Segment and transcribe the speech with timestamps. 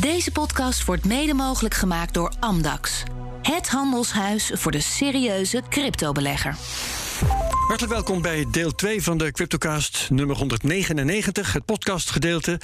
[0.00, 3.02] Deze podcast wordt mede mogelijk gemaakt door Amdax.
[3.42, 6.56] Het handelshuis voor de serieuze cryptobelegger.
[7.70, 12.50] Hartelijk welkom bij deel 2 van de Cryptocast nummer 199, het podcastgedeelte.
[12.50, 12.58] In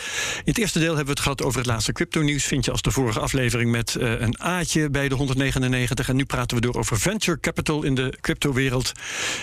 [0.45, 2.45] het eerste deel hebben we het gehad over het laatste crypto-nieuws.
[2.45, 6.09] Vind je als de vorige aflevering met uh, een A'tje bij de 199.
[6.09, 8.93] En nu praten we door over venture capital in de cryptowereld.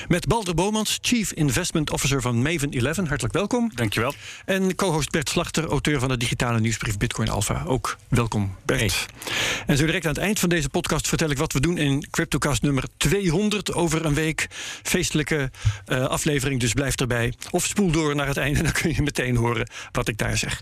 [0.07, 2.97] Met Balder Bomans, Chief Investment Officer van Maven 11.
[2.97, 3.71] Hartelijk welkom.
[3.75, 4.13] Dankjewel.
[4.45, 7.63] En co-host Bert Slachter, auteur van de digitale nieuwsbrief Bitcoin Alpha.
[7.65, 8.79] Ook welkom, Bert.
[8.79, 8.91] Hey.
[9.65, 12.83] En zo direct aan het eind van deze podcast wat we doen in Cryptocast nummer
[12.97, 14.47] 200 over een week.
[14.83, 15.51] Feestelijke
[15.87, 17.33] uh, aflevering, dus blijf erbij.
[17.49, 20.61] Of spoel door naar het einde, dan kun je meteen horen wat ik daar zeg.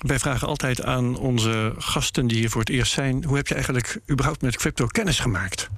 [0.00, 3.54] wij vragen altijd aan onze gasten die hier voor het eerst zijn: hoe heb je
[3.54, 5.70] eigenlijk überhaupt met crypto kennis gemaakt?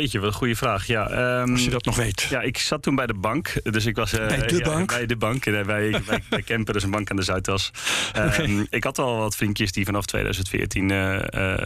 [0.00, 0.86] Jeetje, wat een goede vraag.
[0.86, 2.26] Ja, um, Als je dat nog weet.
[2.30, 3.52] Ja, ik zat toen bij de bank.
[3.62, 4.88] Dus ik was, uh, bij de ja, bank?
[4.88, 5.44] Bij de bank.
[5.44, 7.70] Bij, bij, bij Kemper, dus een bank aan de Zuidas.
[8.16, 8.66] Um, okay.
[8.70, 11.20] Ik had al wat vriendjes die vanaf 2014 uh, uh,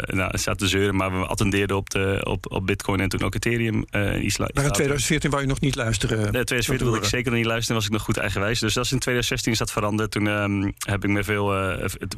[0.07, 0.97] nou, zaten te zeuren.
[0.97, 3.85] Maar we attendeerden op, de, op, op Bitcoin en toen ook Ethereum.
[3.91, 6.17] Uh, Isla maar in 2014 wou je nog niet luisteren?
[6.17, 7.77] Nee, 2014 wilde ik zeker nog niet luisteren.
[7.77, 8.61] was ik nog goed eigenwijs.
[8.61, 10.11] Dus dat is in 2016 is dat veranderd.
[10.11, 11.47] Toen um, heb ik me veel,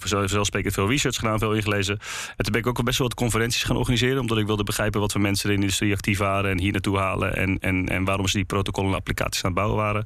[0.01, 1.99] vanzelfsprekend veel research gedaan, veel ingelezen.
[2.37, 4.21] En toen ben ik ook best wel wat conferenties gaan organiseren.
[4.21, 6.51] Omdat ik wilde begrijpen wat voor mensen in de industrie actief waren.
[6.51, 7.37] En hier naartoe halen.
[7.37, 10.05] En, en, en waarom ze die protocollen en applicaties aan het bouwen waren.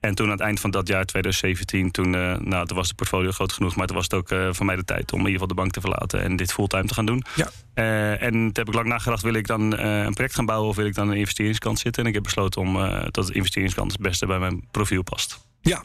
[0.00, 2.94] En toen aan het eind van dat jaar, 2017, toen, uh, nou, toen was de
[2.94, 3.76] portfolio groot genoeg.
[3.76, 5.54] Maar toen was het ook uh, voor mij de tijd om in ieder geval de
[5.54, 7.24] bank te verlaten en dit fulltime te gaan doen.
[7.34, 7.48] Ja.
[7.74, 10.76] Uh, en toen heb ik lang nagedacht, wil ik dan een project gaan bouwen of
[10.76, 12.02] wil ik dan aan de investeringskant zitten?
[12.02, 12.74] En ik heb besloten om
[13.10, 15.45] dat de investeringskant het beste bij mijn profiel past.
[15.66, 15.82] Ja,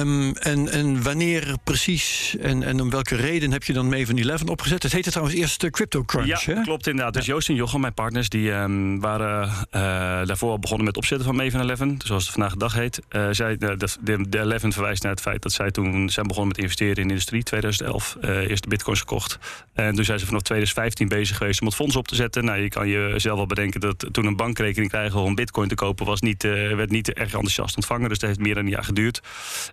[0.00, 4.42] um, en, en wanneer precies en, en om welke reden heb je dan Maven 11
[4.42, 4.82] opgezet?
[4.82, 6.62] Het heette trouwens eerst Crypto Crunch, Ja, hè?
[6.62, 7.14] klopt inderdaad.
[7.14, 9.80] Dus Joost en Jochem, mijn partners, die um, waren uh,
[10.26, 13.00] daarvoor al begonnen met opzetten van Maven 11, zoals het vandaag de dag heet.
[13.10, 16.52] Uh, zij, de, de, de 11 verwijst naar het feit dat zij toen zijn begonnen
[16.56, 19.38] met investeren in de industrie, 2011, uh, eerst de bitcoins gekocht.
[19.72, 22.44] En toen zijn ze vanaf 2015 bezig geweest om het fonds op te zetten.
[22.44, 26.06] Nou, je kan jezelf wel bedenken dat toen een bankrekening krijgen om bitcoin te kopen,
[26.06, 28.08] was niet, werd niet erg enthousiast ontvangen.
[28.08, 29.20] Dus dat heeft meer dan een jaar geduurd.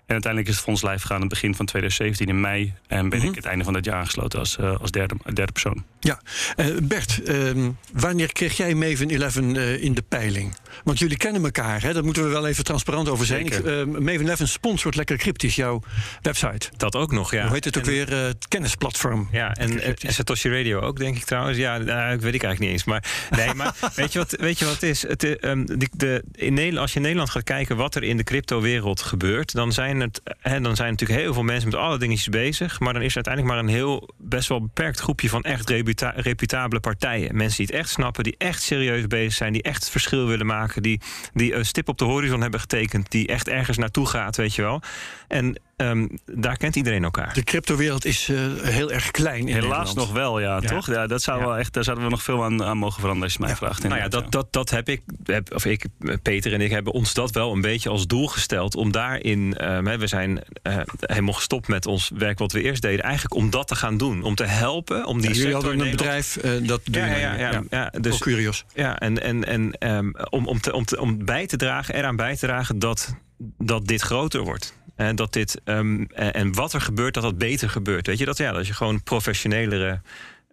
[0.05, 2.73] En uiteindelijk is het fonds live gegaan aan het begin van 2017 in mei.
[2.87, 3.29] En ben mm -hmm.
[3.29, 5.83] ik het einde van het jaar aangesloten als, uh, als derde, derde persoon.
[5.99, 6.21] Ja,
[6.57, 9.35] uh, Bert, uh, wanneer kreeg jij Maven 11
[9.81, 10.55] in de peiling?
[10.83, 11.93] Want jullie kennen elkaar, hè?
[11.93, 13.45] daar moeten we wel even transparant over zijn.
[13.45, 15.81] Ik, Maven 11 sponsort lekker cryptisch jouw
[16.21, 16.69] website.
[16.77, 17.43] Dat ook nog, ja.
[17.43, 18.09] Hoe heet het ook en, weer?
[18.13, 19.27] het kennisplatform.
[19.31, 21.57] Ja, en, en Satoshi Radio ook, denk ik trouwens.
[21.57, 22.83] Ja, nou, ik weet ik eigenlijk niet eens.
[22.83, 23.03] Maar,
[23.39, 25.01] nee, maar weet, je wat, weet je wat het is?
[25.01, 28.17] Het, um, de, de, in Nederland, als je in Nederland gaat kijken wat er in
[28.17, 31.97] de cryptowereld gebeurt, dan zijn, het, hè, dan zijn natuurlijk heel veel mensen met alle
[31.97, 32.79] dingetjes bezig.
[32.79, 36.13] Maar dan is er uiteindelijk maar een heel best wel beperkt groepje van echt reputa
[36.15, 37.35] reputabele partijen.
[37.35, 40.81] Mensen die het echt snappen, die echt serieus bezig zijn, die echt verschil willen maken,
[40.81, 41.01] die,
[41.33, 44.61] die een stip op de horizon hebben getekend, die echt ergens naartoe gaat, weet je
[44.61, 44.81] wel.
[45.27, 47.33] En Um, daar kent iedereen elkaar.
[47.33, 49.47] De cryptowereld is uh, heel erg klein.
[49.47, 49.95] In Helaas Nederland.
[49.95, 50.69] nog wel, ja, ja.
[50.69, 50.87] toch?
[50.87, 51.45] Ja, dat zou ja.
[51.45, 53.55] wel echt, daar zouden we nog veel aan, aan mogen veranderen, als je mij ja.
[53.55, 53.83] vraagt.
[53.83, 55.85] Nou ja, dat, dat, dat heb ik, heb, of ik,
[56.21, 58.75] Peter en ik hebben ons dat wel een beetje als doel gesteld.
[58.75, 63.03] Om daarin, um, we zijn uh, helemaal gestopt met ons werk wat we eerst deden.
[63.03, 64.23] Eigenlijk om dat te gaan doen.
[64.23, 65.05] Om te helpen.
[65.05, 68.17] Om die ja, jullie hadden een bedrijf, uh, dat ja, ja, ja, ja, ja, dus,
[68.17, 68.65] Curios.
[68.73, 72.15] Ja, en, en, en um, om, om, te, om, te, om bij te dragen, eraan
[72.15, 73.15] bij te dragen dat,
[73.57, 74.79] dat dit groter wordt.
[75.07, 78.07] En dat dit um, en wat er gebeurt, dat dat beter gebeurt.
[78.07, 78.37] Weet je dat?
[78.37, 80.01] Ja, dat je gewoon professionelere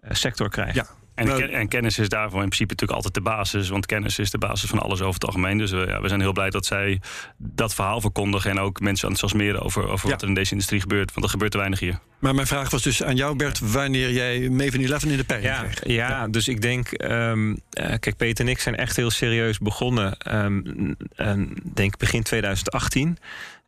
[0.04, 0.74] uh, sector krijgt.
[0.74, 0.86] Ja.
[1.18, 3.68] En, nou, en, kennis is daarvoor in principe natuurlijk altijd de basis.
[3.68, 5.58] Want kennis is de basis van alles over het algemeen.
[5.58, 7.00] Dus we, ja, we zijn heel blij dat zij
[7.36, 8.50] dat verhaal verkondigen.
[8.50, 10.12] En ook mensen enthousiasmeren over, over ja.
[10.12, 11.12] wat er in deze industrie gebeurt.
[11.12, 11.98] Want er gebeurt te weinig hier.
[12.18, 15.54] Maar mijn vraag was dus aan jou, Bert, wanneer jij Maven 11 in de peiling
[15.54, 15.96] ja, kreeg.
[15.96, 19.58] Ja, ja, dus ik denk, um, uh, kijk, Peter en ik zijn echt heel serieus
[19.58, 20.36] begonnen.
[20.36, 23.18] Um, um, denk begin 2018.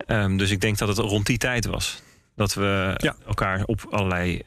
[0.07, 2.03] Um, dus ik denk dat het rond die tijd was.
[2.37, 3.17] Dat we ja.
[3.27, 4.43] elkaar op allerlei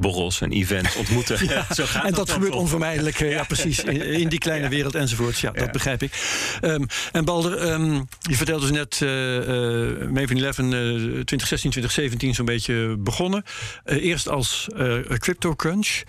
[0.00, 1.38] borrels en events ontmoeten.
[1.50, 4.64] Ja, Zo gaat en dat, dat gebeurt onvermijdelijk, ja, ja precies, in, in, die kleine
[4.64, 4.70] ja.
[4.70, 5.40] wereld enzovoorts.
[5.40, 6.12] Ja, dat begrijp ik.
[6.62, 10.64] Um, en Balder, um, je vertelde dus net, uh, uh, Maven 11 uh,
[11.24, 13.44] 2016, 2017 zo'n beetje begonnen.
[13.84, 14.68] Eerst als
[15.18, 16.02] Crypto Crunch.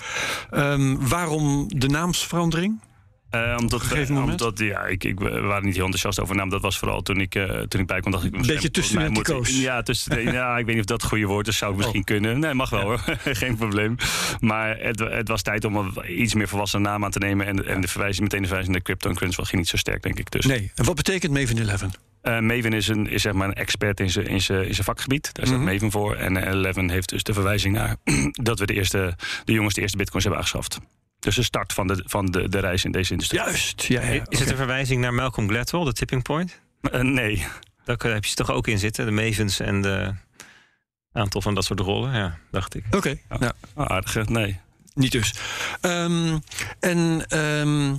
[0.51, 2.79] Um, waarom de naamsverandering?
[3.35, 4.41] Uh, omdat, moment?
[4.41, 6.49] omdat ja, ik, ik we waren niet heel enthousiast over naam.
[6.49, 8.11] Dat was vooral toen ik, uh, toen ik bij kwam.
[8.11, 9.61] Dacht ik, Een beetje tussen mij de moet- antico's.
[9.61, 11.57] Ja, tussen, ja, ik weet niet of dat het goede woord is.
[11.57, 12.05] Zou ik misschien Oh.
[12.05, 12.39] kunnen.
[12.39, 12.99] Nee, mag wel hoor.
[13.41, 13.95] Geen probleem.
[14.39, 17.45] Maar het, het was tijd om een iets meer volwassen naam aan te nemen.
[17.45, 20.03] En, en de verwijzing, meteen de verwijzing naar Crypto en Crunchwell ging niet zo sterk,
[20.03, 20.31] denk ik.
[20.31, 20.71] Dus Nee.
[20.75, 21.81] En wat betekent Maven 11?
[22.21, 24.85] eh, Maven is, een, is zeg maar een expert in zijn in zijn- in zijn
[24.85, 25.29] vakgebied.
[25.33, 25.67] Daar staat Mhm.
[25.71, 26.15] Maven voor.
[26.15, 27.95] En eh, Eleven heeft dus de verwijzing naar
[28.31, 30.79] dat we de, eerste, de jongens de eerste bitcoins hebben aangeschaft.
[31.21, 33.39] Dus de start van de, van de, de reis in deze industrie.
[33.39, 33.83] Juist.
[33.83, 36.59] Ja, ja, Is het een verwijzing naar Malcolm Gladwell, de tipping point?
[36.81, 37.47] Eh, nee.
[37.83, 40.13] Daar heb je ze toch ook in zitten, de Mavens en de
[41.11, 42.83] aantal van dat soort rollen, ja, dacht ik.
[42.91, 43.17] Oké.
[43.39, 43.53] Ja.
[43.75, 44.59] Aardige, nee.
[44.93, 45.33] Niet dus.
[45.81, 46.37] Ehm,
[46.79, 47.95] en ehm,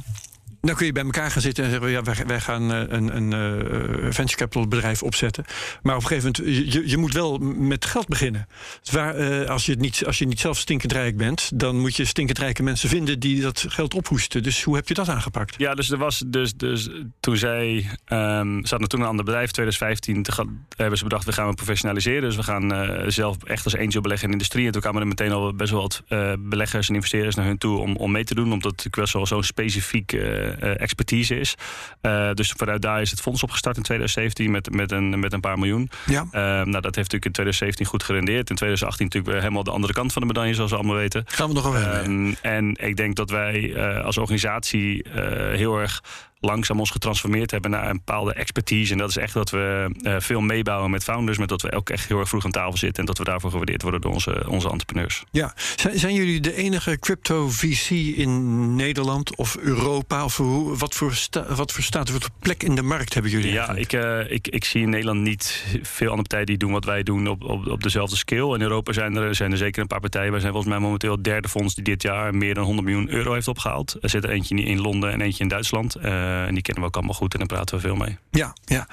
[0.63, 3.33] dan kun je bij elkaar gaan zitten en zeggen: ja, wij, gaan eh, een, een
[3.33, 5.45] eh, venture capital bedrijf opzetten.
[5.83, 8.47] Maar op een gegeven moment, je, je moet wel met geld beginnen.
[8.93, 12.05] Eh, als, je het niet, als je niet zelf stinkend rijk bent, dan moet je
[12.05, 14.43] stinkend rijke mensen vinden die dat geld ophoesten.
[14.43, 15.55] Dus hoe heb je dat aangepakt?
[15.59, 16.89] Ja, dus er was dus, dus
[17.21, 17.87] toen zij.
[18.07, 20.23] ze hadden toen een ander bedrijf, 2015.
[20.23, 22.23] Toen ga- hebben ze bedacht, we gaan professionaliseren.
[22.23, 24.67] Dus we gaan eh, zelf echt als angel beleggen in de industrie.
[24.67, 27.59] En toen kwamen er meteen al best wel wat eh, beleggers en investeerders naar hun
[27.59, 28.53] toe om, om mee te doen.
[28.53, 31.55] Omdat best wel zo'n specifiek eh, eh, expertise is.
[32.01, 35.41] Eh, dus vanuit daar is het fonds opgestart in 2017 met, met, een, met een
[35.41, 35.91] paar miljoen.
[36.07, 36.27] Ja.
[36.31, 38.51] Eh, nou, dat heeft natuurlijk in 2017 goed gerendeerd.
[38.51, 41.25] In 2018 natuurlijk weer helemaal de andere kant van de medaille, zoals we allemaal weten.
[41.27, 42.05] Gaan we nog hebben.
[42.05, 46.03] Ehm, en ik denk dat wij eh, als organisatie eh, heel erg
[46.43, 48.93] langzaam ons getransformeerd hebben naar een bepaalde expertise.
[48.93, 51.91] En dat is echt dat we eh, veel meebouwen met founders, maar dat we ook
[51.91, 54.45] echt heel erg vroeg aan tafel zitten en dat we daarvoor gewaardeerd worden door onze,
[54.49, 55.25] onze entrepreneurs.
[55.31, 60.25] Ja, zijn, zijn jullie de enige crypto VC in Nederland of Europa?
[60.25, 63.33] Of hoe, wat, voor sta, wat voor status, wat voor plek in de markt hebben
[63.33, 63.53] jullie?
[63.53, 66.85] Ja, ik, eh, ik, ik zie in Nederland niet veel andere partijen die doen wat
[66.85, 68.55] wij doen op, op, op dezelfde scale.
[68.55, 70.31] In Europa zijn er, zijn er zeker een paar partijen.
[70.31, 73.11] Wij zijn volgens mij momenteel het derde fonds die dit jaar meer dan 100 miljoen
[73.11, 73.97] euro heeft opgehaald.
[74.01, 75.97] Er zit er eentje in Londen en eentje in Duitsland.
[76.33, 78.19] Eh, en die kennen we ook allemaal goed en daar praten we veel mee.
[78.31, 78.89] Ja, ja.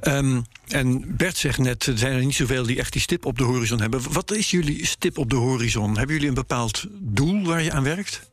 [0.00, 3.38] Ehm, en Bert zegt net, er zijn er niet zoveel die echt die stip op
[3.38, 4.12] de horizon hebben.
[4.12, 5.96] Wat is jullie stip op de horizon?
[5.96, 8.32] Hebben jullie een bepaald doel waar je aan werkt?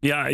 [0.00, 0.24] Ja,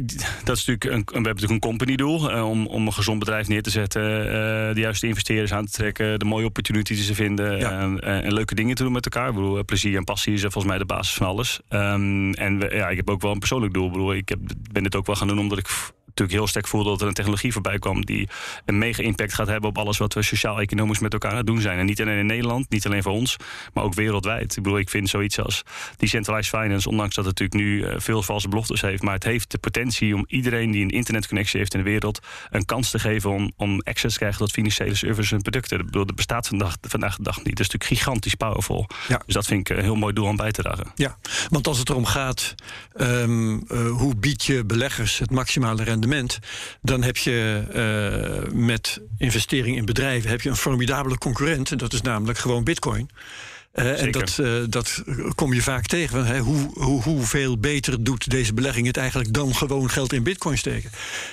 [0.45, 3.19] dat is natuurlijk een, we hebben natuurlijk een company doel eh, om, om een gezond
[3.19, 7.15] bedrijf neer te zetten, eh, de juiste investeerders aan te trekken, de mooie opportunities te
[7.15, 7.71] vinden Ja.
[7.81, 9.29] en, en- en leuke dingen te doen met elkaar.
[9.29, 11.61] Ik bedoel, plezier en passie is volgens mij de basis van alles.
[11.69, 13.87] Ehm, en we- ja, ik heb ook wel een persoonlijk doel.
[13.87, 14.39] Ik, bedoel, ik heb,
[14.73, 15.69] ben dit ook wel gaan doen omdat ik
[16.15, 18.29] natuurlijk heel sterk voel dat er een technologie voorbij kwam die
[18.65, 21.61] een mega impact gaat hebben op alles wat we sociaal-economisch met elkaar aan het doen
[21.61, 21.79] zijn.
[21.79, 23.37] En niet alleen in Nederland, niet alleen voor ons,
[23.75, 24.57] maar ook wereldwijd.
[24.57, 25.63] Ik bedoel, ik vind zoiets als
[25.97, 29.51] decentralized finance, ondanks dat het natuurlijk nu eh, veel valse beloftes heeft, maar het heeft
[29.51, 32.21] de potentie om iedereen die een internetconnectie heeft in de wereld
[32.51, 35.79] een kans te geven om, om access te krijgen tot financiële services en producten.
[35.79, 37.57] Ik bedoel, dat bestaat vandaag, vandaag de dag niet.
[37.57, 38.89] Dat is natuurlijk gigantisch powerful.
[39.09, 39.23] Ja.
[39.27, 40.93] Dus dat vind ik een heel mooi doel om bij te dragen.
[40.95, 41.19] Ja,
[41.49, 42.55] want als het erom gaat,
[42.93, 46.01] ehm, eh, hoe bied je beleggers het maximale rendement,
[46.83, 51.71] dan heb je eh, met investering in bedrijven heb je een formidabele concurrent.
[51.71, 53.11] En dat is namelijk gewoon Bitcoin.
[53.73, 55.05] Eh, en dat, eh, dat
[55.35, 56.17] kom je vaak tegen.
[56.17, 60.23] Want, hè, hoe, hoe, hoeveel beter doet deze belegging het eigenlijk dan gewoon geld in
[60.23, 60.91] bitcoin steken?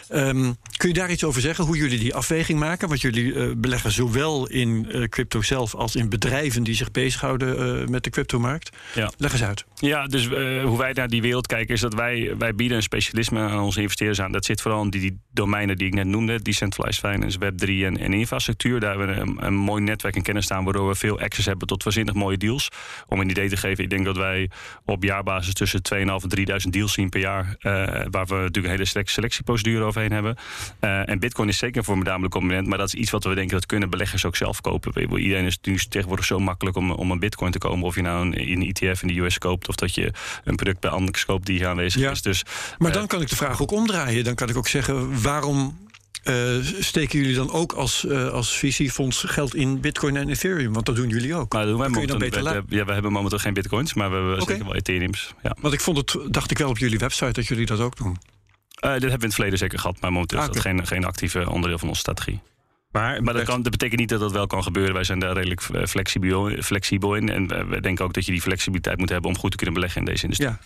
[0.10, 1.66] Ehm, kun je daar iets over zeggen?
[1.66, 2.88] Hoe jullie die afweging maken?
[2.88, 8.04] Want jullie eh, beleggen zowel in crypto zelf als in bedrijven die zich bezighouden met
[8.04, 8.70] de cryptomarkt.
[8.96, 9.12] Ja.
[9.18, 9.66] Leg eens uit.
[9.76, 10.28] Ja, dus
[10.64, 13.82] hoe wij naar die wereld kijken is dat wij, wij bieden een specialisme aan onze
[13.82, 14.32] investeerders aan.
[14.32, 16.42] Dat zit vooral in die, die domeinen die ik net noemde.
[16.42, 18.80] Decentralized finance, Web3 en, en infrastructuur.
[18.80, 20.64] Daar hebben we een, een mooi netwerk en kennis staan...
[20.64, 22.70] waardoor we veel access hebben tot waanzinnig mooie deals.
[23.08, 24.50] Om een idee te geven, ik denk dat wij
[24.86, 25.54] op jaarbasis...
[25.54, 27.56] tussen 2.500 en 3.000 deals zien per jaar...
[27.60, 27.72] eh,
[28.10, 30.36] waar we natuurlijk een hele selec- selectieprocedure overheen hebben.
[30.80, 32.68] Eh, en bitcoin is zeker een formidabele component...
[32.68, 35.18] maar dat is iets wat we denken dat kunnen beleggers ook zelf kopen.
[35.20, 37.86] Iedereen is nu tegenwoordig zo makkelijk om, om een bitcoin te komen...
[37.86, 39.68] of je nou een, een ETF in de US koopt...
[39.68, 40.12] of dat je
[40.44, 42.12] een product bij Andex koopt die hier aanwezig Ja.
[42.12, 42.22] is.
[42.22, 42.44] Dus
[42.78, 44.24] Maar eh, dan kan ik de vraag ook omdraaien.
[44.24, 45.88] Dan kan ik ook zeggen, waarom
[46.24, 46.36] eh,
[46.80, 50.74] steken jullie dan ook als, eh, als visiefonds geld in Bitcoin en Ethereum?
[50.74, 51.54] Want dat doen jullie ook.
[51.54, 53.54] Maar dat doen wij kun je dan momenteel- beter we, ja, we hebben momenteel geen
[53.54, 55.34] bitcoins, maar we hebben zeker wel Ethereums.
[55.44, 55.56] Ja.
[55.62, 58.18] Want ik vond het, dacht ik wel op jullie website dat jullie dat ook doen.
[58.80, 60.88] Eh, dit hebben we in het verleden zeker gehad, maar momenteel Ah, is dat geen,
[60.88, 62.42] geen actieve onderdeel van onze strategie.
[62.92, 64.94] Maar, Maar dat, kan, dat betekent niet dat dat wel kan gebeuren.
[64.94, 67.30] Wij zijn daar redelijk flexibel, flexibel in.
[67.30, 70.00] En we denken ook dat je die flexibiliteit moet hebben om goed te kunnen beleggen
[70.00, 70.50] in deze industrie.
[70.50, 70.60] Ja,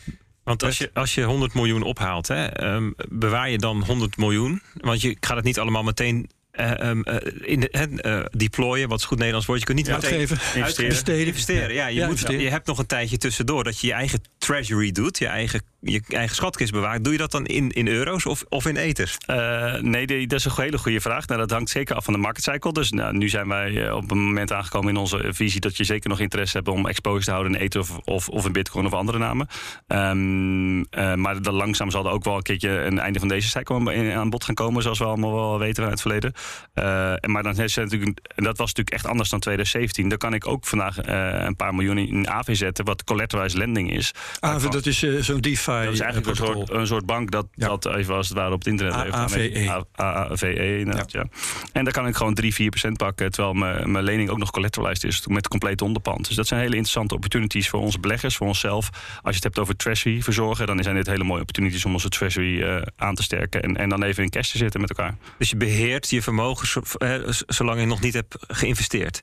[0.43, 4.61] Want als je, als je 100 miljoen ophaalt, hè, ehm, bewaar je dan 100 miljoen?
[4.73, 8.99] Want je gaat het niet allemaal meteen eh, ehm, eh, in de, eh, deployen, wat
[8.99, 9.59] is goed Nederlands woord.
[9.59, 10.89] Je kunt niet meteen uitgeven, Investeren.
[10.89, 11.25] besteden.
[11.25, 11.73] investeren.
[11.73, 12.41] Ja, je, Ja, moet, investeren.
[12.41, 16.01] je hebt nog een tijdje tussendoor dat je je eigen treasury doet, je eigen, je
[16.07, 19.17] eigen schatkist bewaart, doe je dat dan in, in euro's of, of in ethers?
[19.27, 21.27] Uh, nee, dat is een hele goede vraag.
[21.27, 22.73] Nou, dat hangt zeker af van de market cycle.
[22.73, 26.09] Dus nou, nu zijn wij op een moment aangekomen in onze visie dat je zeker
[26.09, 28.93] nog interesse hebt om exposed te houden in ether of, of, of in bitcoin of
[28.93, 29.47] andere namen.
[29.87, 33.49] Um, uh, maar dan langzaam zal er ook wel een keertje een einde van deze
[33.49, 36.33] cycle aan bod gaan komen, zoals we allemaal wel weten uit het verleden.
[36.73, 36.83] Uh,
[37.21, 40.09] maar dan is natuurlijk, dat was natuurlijk echt anders dan 2017.
[40.09, 40.97] Dan kan ik ook vandaag
[41.45, 44.13] een paar miljoen in AV zetten, wat collateralized lending is.
[44.39, 45.83] AV, dat is zo'n DeFi.
[45.83, 47.67] Dat is eigenlijk een soort, een soort bank dat, ja.
[47.67, 49.13] dat even als het ware op het internet heeft.
[49.13, 49.85] AVE.
[49.95, 51.25] AVE, inderdaad, ja.
[51.71, 54.51] En dan kan ik gewoon 3, 4 procent pakken, terwijl mijn, mijn lening ook nog
[54.51, 56.27] collateralized is met compleet onderpand.
[56.27, 58.89] Dus dat zijn hele interessante opportunities voor onze beleggers, voor onszelf.
[58.91, 62.09] Als je het hebt over treasury verzorgen, dan zijn dit hele mooie opportunities om onze
[62.09, 65.15] treasury uh, aan te sterken en, en dan even in cash te zitten met elkaar.
[65.37, 69.21] Dus je beheert je vermogen uh, zolang je nog niet hebt geïnvesteerd.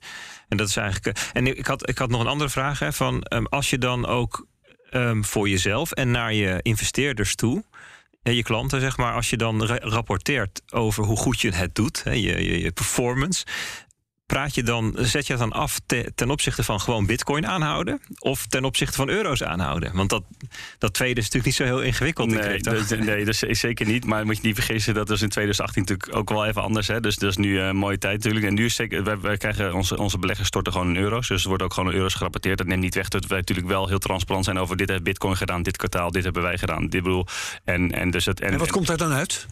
[0.48, 1.18] En dat is eigenlijk.
[1.18, 2.78] Uh, en ik had, ik had nog een andere vraag.
[2.78, 4.46] Hè, van, um, als je dan ook
[4.90, 7.64] um, voor jezelf en naar je investeerders toe
[8.22, 12.20] je klanten, zeg maar, als je dan rapporteert over hoe goed je het doet, je,
[12.20, 13.46] je, je performance,
[14.30, 18.00] praat je dan, zet je dan af te, ten opzichte van gewoon bitcoin aanhouden?
[18.18, 19.94] Of ten opzichte van euro's aanhouden?
[19.94, 20.22] Want dat,
[20.78, 22.30] dat tweede is natuurlijk niet zo heel ingewikkeld.
[22.30, 24.04] Nee, dat, nee dat is zeker niet.
[24.04, 26.86] Maar moet je niet vergissen, dat was in 2018 natuurlijk ook wel even anders.
[26.86, 27.00] Hè?
[27.00, 28.46] Dus dat is nu een mooie tijd natuurlijk.
[28.46, 31.28] En nu is zeker, wij, krijgen onze, onze beleggers storten gewoon in euro's.
[31.28, 32.58] Dus er wordt ook gewoon in euro's gerapporteerd.
[32.58, 35.36] Dat neemt niet weg dat wij natuurlijk wel heel transparant zijn over dit heeft bitcoin
[35.36, 36.86] gedaan, dit kwartaal, dit hebben wij gedaan.
[36.86, 37.26] Dit bedoel.
[37.64, 39.46] En, en, dus het, en, en wat komt daar dan uit?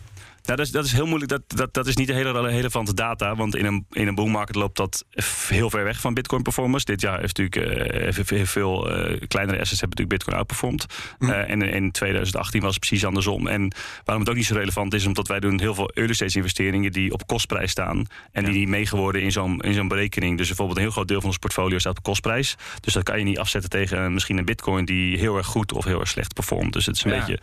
[0.49, 1.31] Nou, dat is, dat is heel moeilijk.
[1.31, 3.37] Dat, dat, dat is niet de hele relevante data.
[3.37, 5.05] Want in een, in een boom market loopt dat
[5.49, 6.85] heel ver weg van Bitcoin performance.
[6.85, 10.87] Dit jaar heeft natuurlijk uh, veel uh, kleinere assets hebben natuurlijk Bitcoin outperformed.
[11.19, 11.29] Mm.
[11.29, 13.47] Uh, en in 2018 was het precies andersom.
[13.47, 13.73] En
[14.05, 16.93] waarom het ook niet zo relevant is, omdat wij doen heel veel early stage investeringen
[16.93, 18.07] die op kostprijs staan.
[18.33, 18.51] En ja.
[18.51, 20.37] die niet meegeworden in zo'n in zo'n berekening.
[20.39, 22.57] Dus bijvoorbeeld een heel groot deel van ons portfolio staat op kostprijs.
[22.81, 25.85] Dus dat kan je niet afzetten tegen misschien een Bitcoin die heel erg goed of
[25.85, 26.73] heel erg slecht performt.
[26.73, 27.19] Dus het is een ja.
[27.19, 27.39] beetje.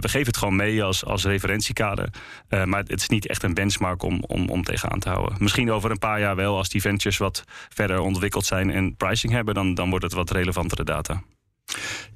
[0.00, 2.08] we geven het gewoon mee als, als referentiekader.
[2.48, 5.36] Uh, maar het is niet echt een benchmark om, om, om tegenaan te houden.
[5.38, 9.32] Misschien over een paar jaar wel, als die ventures wat verder ontwikkeld zijn en pricing
[9.32, 11.22] hebben, dan, dan wordt het wat relevantere data.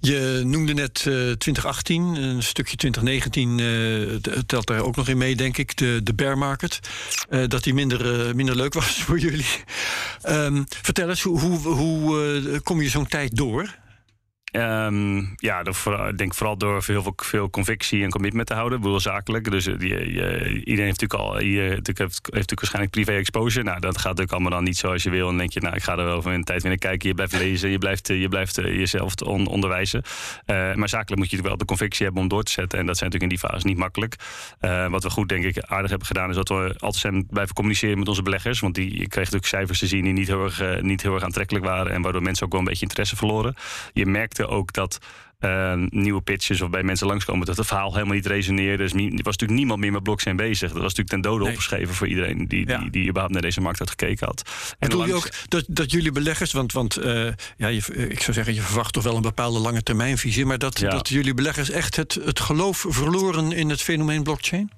[0.00, 5.36] Je noemde net uh, 2018, een stukje 2019 uh, telt daar ook nog in mee,
[5.36, 6.80] denk ik, de, de bear market.
[7.46, 9.46] Dat die minder, minder leuk was voor jullie.
[10.28, 13.74] Um, vertel eens, hoe, hoe, hoe kom je zo'n tijd door?
[14.56, 15.62] Um, ja,
[16.08, 18.80] ik denk vooral door heel veel, veel convictie en commitment te houden.
[18.80, 19.50] Bedoel, zakelijk.
[19.50, 20.20] Dus die, uh,
[20.64, 23.64] iedereen heeft natuurlijk al je, heeft, natuurlijk waarschijnlijk privé exposure.
[23.64, 25.20] Nou, dat gaat natuurlijk allemaal dan niet zoals je wil.
[25.20, 27.08] En dan denk je, nou, ik ga er wel van een tijd willen kijken.
[27.08, 30.02] Je blijft lezen, je blijft, je blijft uh, jezelf on, onderwijzen.
[30.46, 32.78] maar zakelijk moet je wel de convictie hebben om door te zetten.
[32.78, 34.16] En dat zijn natuurlijk in die fase niet makkelijk.
[34.90, 37.98] wat we goed, denk ik, aardig hebben gedaan, is dat we altijd zijn blijven communiceren
[37.98, 38.60] met onze beleggers.
[38.60, 41.24] Want die je kreeg natuurlijk cijfers te zien die niet heel erg, niet heel erg
[41.24, 41.92] aantrekkelijk waren.
[41.92, 43.54] En waardoor mensen ook wel een beetje interesse verloren.
[43.92, 44.98] Je merkte ook dat
[45.40, 48.82] uh, nieuwe pitches of bij mensen langskomen dat het verhaal helemaal niet resoneerde.
[48.82, 50.72] Dus er was natuurlijk niemand meer met blockchain bezig.
[50.72, 51.52] Dat was natuurlijk ten dode nee.
[51.52, 52.78] opgeschreven voor iedereen die, ja.
[52.78, 54.42] die, die überhaupt naar deze markt had gekeken had.
[54.78, 58.32] En Bedoel je ook dat, dat jullie beleggers, want, want uh, ja, je, ik zou
[58.32, 60.90] zeggen, je verwacht toch wel een bepaalde lange termijnvisie, maar dat, ja.
[60.90, 64.70] dat jullie beleggers echt het, het geloof verloren in het fenomeen blockchain?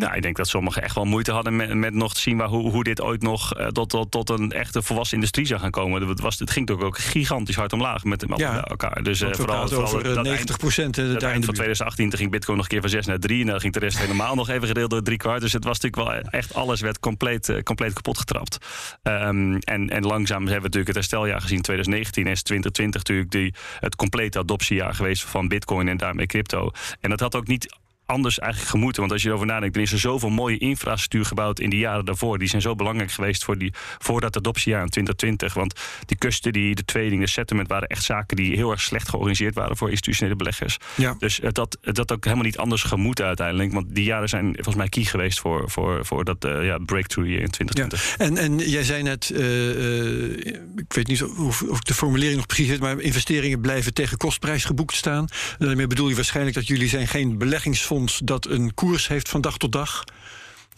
[0.00, 2.48] Nou, ik denk dat sommigen echt wel moeite hadden met, met nog te zien waar,
[2.48, 5.70] hoe, hoe dit ooit nog uh, tot, tot, tot een echte volwassen industrie zou gaan
[5.70, 6.08] komen.
[6.08, 9.02] Het, was, het ging toch ook gigantisch hard omlaag met, met ja, elkaar.
[9.02, 10.96] Dus uh, vooral, vooral over dat 90 procent.
[10.96, 13.60] Het eind van 2018 ging Bitcoin nog een keer van 6 naar 3 en dan
[13.60, 15.40] ging de rest helemaal nog even gedeeld door drie kwart.
[15.40, 18.58] Dus het was natuurlijk wel echt alles werd compleet, uh, compleet kapot getrapt.
[19.02, 21.62] Um, en, en langzaam hebben we natuurlijk het hersteljaar gezien.
[21.62, 26.70] 2019 is 2020 natuurlijk die, het complete adoptiejaar geweest van Bitcoin en daarmee crypto.
[27.00, 27.78] En dat had ook niet
[28.10, 29.00] anders eigenlijk gemoeten.
[29.00, 32.04] Want als je erover nadenkt, dan is er zoveel mooie infrastructuur gebouwd in die jaren
[32.04, 32.38] daarvoor.
[32.38, 35.54] Die zijn zo belangrijk geweest voor, die, voor dat adoptiejaar in 2020.
[35.54, 39.54] Want die custody, de trading, de settlement waren echt zaken die heel erg slecht georganiseerd
[39.54, 40.76] waren voor institutionele beleggers.
[40.94, 41.14] Ja.
[41.18, 43.72] Dus dat, dat ook helemaal niet anders gemoeten uiteindelijk.
[43.72, 47.30] Want die jaren zijn volgens mij key geweest voor, voor, voor dat uh, ja, breakthrough
[47.30, 48.16] in 2020.
[48.18, 48.24] Ja.
[48.24, 50.36] En, en jij zei net, uh, uh,
[50.76, 54.64] ik weet niet of, of de formulering nog precies is, maar investeringen blijven tegen kostprijs
[54.64, 55.26] geboekt staan.
[55.58, 59.56] Daarmee bedoel je waarschijnlijk dat jullie zijn geen beleggingsfonds dat een koers heeft van dag
[59.56, 60.04] tot dag.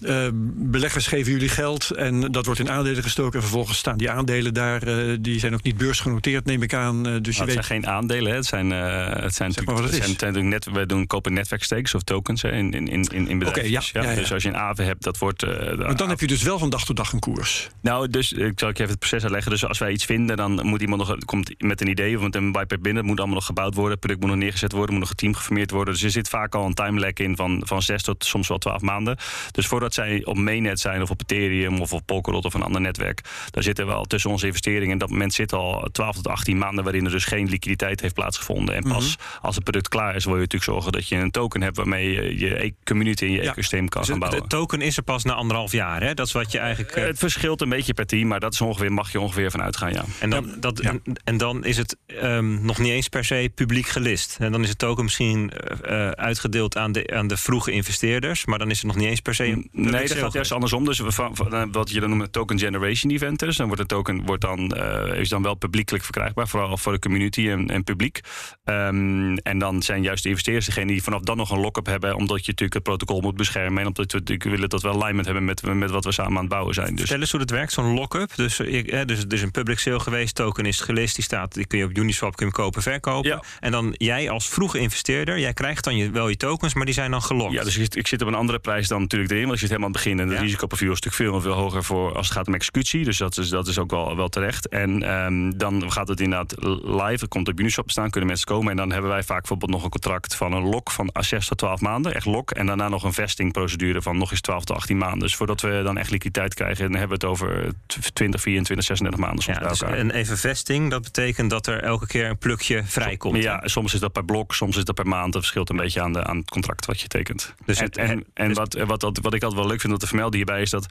[0.07, 3.35] Uh, beleggers geven jullie geld en dat wordt in aandelen gestoken.
[3.35, 4.89] En vervolgens staan die aandelen daar.
[4.89, 6.97] Uh, die zijn ook niet beursgenoteerd, neem ik aan.
[6.97, 7.53] Uh, dus nou, je het weet...
[7.53, 8.31] zijn geen aandelen.
[8.31, 8.37] Hè.
[8.37, 9.95] Het zijn, het zijn zeg natuurlijk.
[9.95, 13.39] Het zijn, het net, we doen kopen netwerkstakes of tokens hè, in, in, in, in
[13.39, 13.49] bedrijven.
[13.49, 15.47] Okay, ja, ja, ja, ja, Dus als je een AVE hebt, dat wordt.
[15.77, 17.69] maar dan heb je dus wel van dag tot dag een koers.
[17.81, 19.51] Nou, dus ik zal ik even het proces uitleggen.
[19.51, 22.35] Dus als wij iets vinden, dan moet iemand nog komt met een idee of met
[22.35, 23.01] een whitepaper binnen.
[23.01, 23.93] Het moet allemaal nog gebouwd worden.
[23.93, 24.91] Het product moet nog neergezet worden.
[24.91, 25.95] moet nog een team geformeerd worden.
[25.95, 28.59] Dus er zit vaak al een time lag in van, van zes tot soms wel
[28.59, 29.17] twaalf maanden.
[29.51, 32.63] Dus voordat voordat zij op mainnet zijn of op Ethereum of op Polkadot of een
[32.63, 33.21] ander netwerk,
[33.51, 34.91] daar zitten wel tussen onze investeringen.
[34.91, 38.15] En dat moment zit al 12 tot 18 maanden waarin er dus geen liquiditeit heeft
[38.15, 38.75] plaatsgevonden.
[38.75, 39.47] En pas mhm.
[39.47, 42.13] als het product klaar is, wil je natuurlijk zorgen dat je een token hebt waarmee
[42.13, 44.43] je je e- community in je ecosysteem kan dus gaan bouwen.
[44.43, 46.15] De token is er pas na anderhalf jaar, hè?
[46.15, 46.95] Dat is wat je eigenlijk.
[46.95, 49.93] Het verschilt een beetje per team, maar dat is ongeveer, mag je ongeveer van uitgaan,
[49.93, 50.05] ja.
[50.21, 50.81] En dan, dat,
[51.25, 54.37] en, dan is het um, nog niet eens per se publiek gelist.
[54.41, 55.53] En dan is het token misschien
[55.87, 59.21] uh, uitgedeeld aan de, aan de vroege investeerders, maar dan is het nog niet eens
[59.21, 59.69] per se.
[59.73, 60.85] Nee, dat gaat juist andersom.
[60.85, 64.43] Dus eh, wat je dan noemt token generation event is, dan wordt de token wordt
[64.43, 68.21] dan, uh, is dan wel publiekelijk verkrijgbaar, vooral voor de community en, en publiek.
[68.65, 72.17] Um, en dan zijn juist de investeerders degene die vanaf dan nog een lock-up hebben,
[72.17, 75.25] omdat je natuurlijk het protocol moet beschermen en omdat we natuurlijk willen dat we alignment
[75.25, 76.91] hebben met, met wat we samen aan het bouwen zijn.
[76.91, 76.99] Dus.
[76.99, 78.37] Vertel eens hoe het werkt, zo'n lock-up.
[78.37, 81.79] Dus, dus er is een public sale geweest, token is gelist, die staat, die kun
[81.79, 83.41] je op Uniswap kun je kopen, verkopen.
[83.61, 86.95] En dan jij als vroege investeerder, jij krijgt dan je, wel je tokens, maar die
[86.95, 87.53] zijn dan gelokt.
[87.53, 89.47] Ja, dus ik, zit op een andere prijs dan natuurlijk erin.
[89.47, 92.17] Want zit helemaal aan het begin en het risicoprofiel is natuurlijk veel, veel hoger voor
[92.17, 93.05] als het gaat om executie.
[93.05, 94.69] Dus dat is, dat is ook wel, wel terecht.
[94.69, 96.55] En ehm, dan gaat het inderdaad
[96.85, 97.21] live.
[97.21, 98.71] Het komt op Uniswap staan, kunnen mensen komen.
[98.71, 101.59] En dan hebben wij vaak bijvoorbeeld nog een contract van een lock van 6 tot
[101.59, 102.15] 12 maanden.
[102.15, 102.51] Echt lock.
[102.51, 105.19] En daarna nog een vestingprocedure van nog eens 12 tot 18 maanden.
[105.19, 107.73] Dus voordat we dan echt liquiditeit krijgen, dan hebben we het over
[108.13, 112.07] 20, 24, 36 maanden soms ja, dus En even vesting, dat betekent dat er elke
[112.07, 113.43] keer een plukje vrijkomt.
[113.43, 115.33] Ja, soms is dat per blok, soms is dat per maand.
[115.33, 117.55] Dat verschilt een beetje aan, de, aan het contract wat je tekent.
[117.65, 120.07] Dus en, en, en dus wat, wat, wat ik altijd wel leuk vind om te
[120.07, 120.87] vermelden hierbij is dat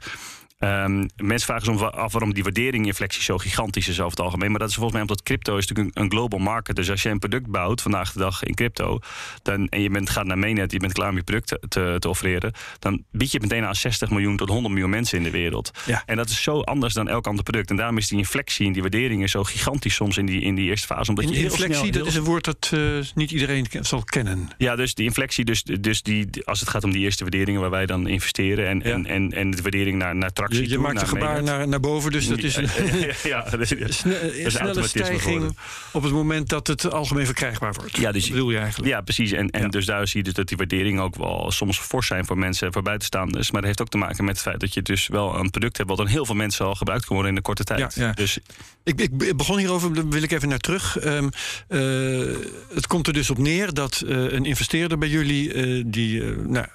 [0.64, 4.50] Um, mensen vragen soms af waarom die waardering-inflectie zo gigantisch is over het algemeen.
[4.50, 6.76] Maar dat is volgens mij omdat crypto is natuurlijk een, global market.
[6.76, 8.98] Dus als je een product bouwt vandaag de dag in crypto.
[9.42, 12.08] Dan, en je bent, gaat naar mainnet, je bent klaar om je product te, te
[12.08, 12.52] offereren.
[12.78, 15.70] Dan bied je het meteen aan 60 miljoen tot 100 miljoen mensen in de wereld.
[15.86, 16.02] Ja.
[16.06, 17.70] En dat is zo anders dan elk ander product.
[17.70, 20.68] En daarom is die inflectie in die waarderingen zo gigantisch soms in die, in die
[20.68, 21.10] eerste fase.
[21.10, 24.48] Omdat je inflectie, snel, dat is een woord dat uh, niet iedereen zal kennen.
[24.58, 27.70] Ja, dus die inflectie, dus, dus die, als het gaat om die eerste waarderingen waar
[27.70, 28.68] wij dan investeren.
[28.68, 30.51] En, en, en, en de waardering naar, naar tractie.
[30.52, 32.68] Je, je maakt een gebaar naar, naar boven, dus dat is een,
[33.22, 33.70] ja, dat is,
[34.04, 35.56] een snelle stijging
[35.92, 37.96] op het moment dat het algemeen verkrijgbaar wordt.
[37.96, 38.90] Ja, dus, bedoel je eigenlijk.
[38.90, 39.32] Ja, precies.
[39.32, 42.24] En, en dus daar zie je dus dat die waarderingen ook wel soms fors zijn
[42.24, 43.50] voor mensen, voor buitenstaanders.
[43.50, 45.76] Maar dat heeft ook te maken met het feit dat je dus wel een product
[45.76, 47.94] hebt wat dan heel veel mensen al gebruikt kan worden in een korte tijd.
[47.94, 48.38] Ja, Dus
[48.84, 51.04] ik, ik, begon hierover, daar wil ik even naar terug.
[51.04, 51.30] Um,
[51.68, 52.36] uh,
[52.74, 56.66] het komt er dus op neer dat uh, een investeerder bij jullie, uh, die nou,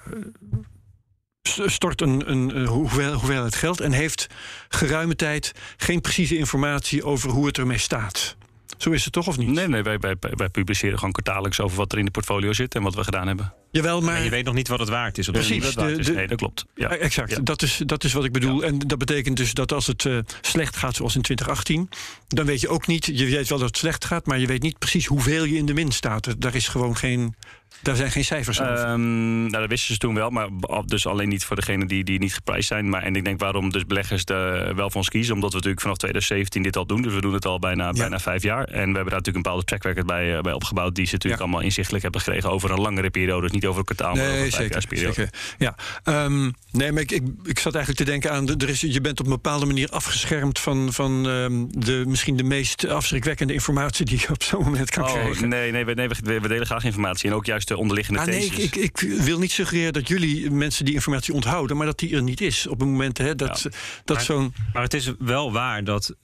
[1.66, 4.26] stort een, een, hoeveel, hoeveelheid geld en heeft
[4.68, 8.36] geruime tijd geen precieze informatie over hoe het ermee staat.
[8.76, 9.48] Zo is het toch of niet?
[9.48, 12.74] Nee, nee wij, wij, wij publiceren gewoon kwartaallijks over wat er in de portfolio zit
[12.74, 13.52] en wat we gedaan hebben.
[13.70, 14.24] Jawel, maar...
[14.24, 15.28] je weet nog niet wat het waard is.
[15.28, 15.62] Precies.
[15.62, 16.08] Dat waard is.
[16.08, 16.64] nee, dat klopt.
[16.74, 16.88] Ja.
[16.88, 18.64] Exact, Dat, is, dat is wat ik bedoel.
[18.64, 21.88] En dat betekent dus dat als het uh, slecht gaat zoals in 2018...
[22.28, 24.26] dan weet je ook niet, je weet wel dat het slecht gaat...
[24.26, 26.40] maar je weet niet precies hoeveel je in de min staat.
[26.40, 27.34] Daar is gewoon geen
[27.82, 28.88] daar zijn geen cijfers over.
[28.88, 30.48] Um, nou, dat wisten ze toen wel, maar
[30.84, 32.88] dus alleen niet voor degenen die, die niet geprijsd zijn.
[32.88, 35.82] Maar, en ik denk waarom dus beleggers de, wel voor ons kiezen, omdat we natuurlijk
[35.82, 37.02] vanaf 2017 dit al doen.
[37.02, 38.64] Dus we doen het al bijna, bijna vijf jaar.
[38.64, 41.42] En we hebben daar natuurlijk een bepaalde track record bij, bij opgebouwd, die ze natuurlijk
[41.42, 43.42] allemaal inzichtelijk hebben gekregen over een langere periode.
[43.42, 44.98] Dus niet over kwartaal, maar over een.
[44.98, 45.30] Zeker.
[45.58, 49.00] Ja, um, nee, maar ik, ik, ik, zat eigenlijk te denken aan, er is, je
[49.00, 54.04] bent op een bepaalde manier afgeschermd van, van um, de, misschien de meest afschrikwekkende informatie
[54.04, 55.48] die je op zo'n moment kan oh, krijgen.
[55.48, 58.26] Nee, nee, we, nee we, we delen graag informatie en ook juist de onderliggende ah,
[58.26, 62.14] nee, ik, ik, wil niet suggereren dat jullie mensen die informatie onthouden, maar dat die
[62.14, 63.68] er niet is op het moment hè, dat,
[64.04, 64.54] dat zo'n.
[64.72, 66.14] Maar het is wel waar dat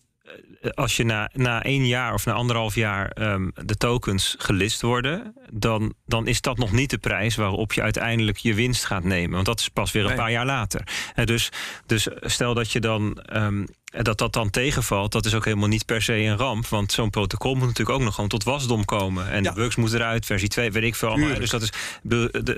[0.74, 5.34] als je na, na één jaar of na anderhalf jaar um, de tokens gelist worden,
[5.52, 9.34] dan, dan is dat nog niet de prijs waarop je uiteindelijk je winst gaat nemen.
[9.34, 10.88] Want dat is pas weer een paar jaar later.
[11.14, 11.48] En dus,
[11.86, 13.66] dus stel dat je dan um,
[14.02, 16.66] dat dat dan tegenvalt, dat is ook helemaal niet per se een ramp.
[16.66, 19.30] Want zo'n protocol moet natuurlijk ook nog gewoon tot wasdom komen.
[19.30, 21.38] En de bugs moeten eruit, versie 2, weet ik veel allemaal.
[21.38, 21.72] Dus dat is,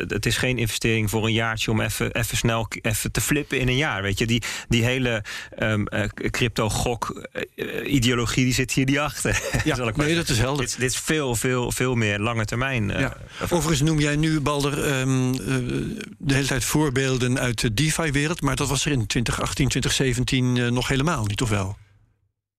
[0.09, 3.69] het is geen investering voor een jaartje om even, even snel even te flippen in
[3.69, 4.03] een jaar.
[4.03, 5.25] Weet je, die, die hele
[5.59, 5.87] um,
[6.31, 9.41] crypto-gok-ideologie die zit hier niet achter.
[9.65, 10.65] Ja, nee, dat is helder.
[10.65, 12.89] Dit, dit, is veel, veel, veel meer lange termijn.
[12.89, 13.17] Uh, ja.
[13.43, 15.33] Overigens noem jij nu, Balder, um,
[16.19, 18.41] de hele tijd voorbeelden uit de DeFi-wereld.
[18.41, 21.77] Maar dat was er in 2018, 2017 uh, nog helemaal niet, of wel?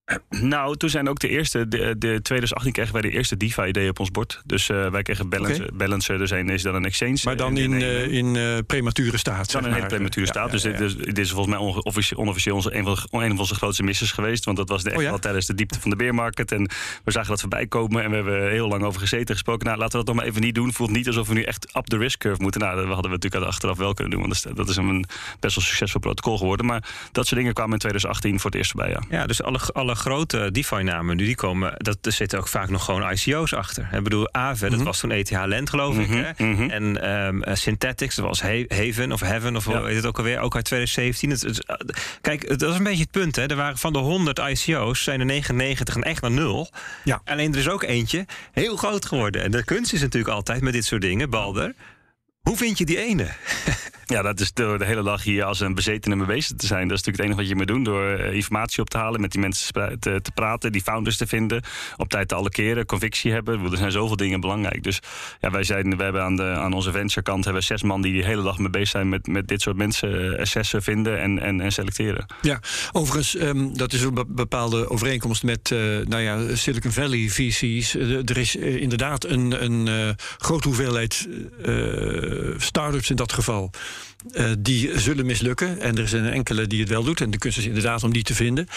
[0.30, 4.00] Nou, toen zijn ook de eerste, de, de 2018 kregen wij de eerste DeFi-idee op
[4.00, 4.42] ons bord.
[4.46, 5.78] Dus uh, wij kregen Balancer, okay.
[5.78, 7.18] Balancer, dus een is dan een exchange.
[7.24, 9.52] Maar dan in, uh, in uh, premature staat.
[9.52, 10.52] Dan in een hele premature staat.
[10.52, 13.84] dus Dit, is, dit, is volgens mij onofficieel onze, een, van, een van onze grootste
[13.84, 14.46] missers geweest.
[14.46, 16.52] Want dat was de echt oh, tijdens de diepte van de beermarket.
[16.52, 16.70] En
[17.04, 19.66] we zagen dat voorbij komen en we hebben heel lang over gezeten gesproken.
[19.66, 20.74] Nou, laten we dat nog maar even niet doen.
[20.74, 22.62] Voelt niet alsof we nu echt up the risk curve moeten.
[22.62, 24.28] Nou, dat hadden we natuurlijk achteraf wel kunnen doen.
[24.28, 25.06] Want dat is een
[25.40, 26.66] best wel succesvol protocol geworden.
[26.66, 29.18] Maar dat soort dingen kwamen in 2018 voor het eerst voorbij, ja.
[29.18, 32.84] Ja, dus alle, alle grote DeFi-namen nu, die komen, dat, er zitten ook vaak nog
[32.86, 33.90] gewoon ICO's achter.
[33.94, 34.84] Ik bedoel, Aave, dat Mhm.
[34.86, 36.08] was toen ETH Lend, geloof ik.
[36.08, 36.46] Mhm, Hè?
[36.46, 36.70] mhm.
[36.70, 39.84] En ehm, eh, Synthetics, dat was He- Haven of Heaven, of Ja.
[39.84, 41.30] heet het ook alweer, ook uit 2017.
[41.30, 41.76] Het, het- eh,
[42.22, 43.36] kijk, dat is een beetje het punt.
[43.36, 43.46] Hè.
[43.46, 46.70] Er waren van de 100 ICO's, zijn er 99 en echt naar nul.
[47.04, 47.22] Ja.
[47.26, 49.44] Alleen er is ook eentje heel groot geworden.
[49.44, 51.74] En de kunst is natuurlijk altijd met dit soort dingen, Balder.
[52.42, 53.28] Hoe vind je die ene?
[54.10, 56.88] Ja, dat is door de hele dag hier als een bezetene mee bezig te zijn.
[56.88, 57.84] Dat is natuurlijk het enige wat je moet doen.
[57.84, 61.28] Door eh, informatie op te halen, met die mensen te, te praten, die founders te
[61.28, 61.64] vinden.
[61.98, 63.72] Op tijd te allokeren, convictie hebben.
[63.72, 64.84] Er zijn zoveel dingen belangrijk.
[64.84, 65.00] Dus
[65.42, 68.02] ja, wij zijn, we hebben aan, de, aan onze venture kant hebben we zes man
[68.02, 71.20] die de hele dag mee bezig zijn met, met dit soort mensen eh, assessen, vinden
[71.22, 72.26] en, en, en selecteren.
[72.42, 72.60] Ja,
[72.92, 77.94] overigens, ehm, dat is een be- bepaalde overeenkomst met eh, nou ja, Silicon Valley VC's.
[78.26, 81.28] Er is inderdaad een, een grote hoeveelheid
[82.58, 83.72] start-ups in dat geval.
[84.32, 85.80] Eh, die zullen mislukken.
[85.80, 87.22] En er een enkele die het wel doet.
[87.22, 88.68] En de kunst is inderdaad om die te vinden.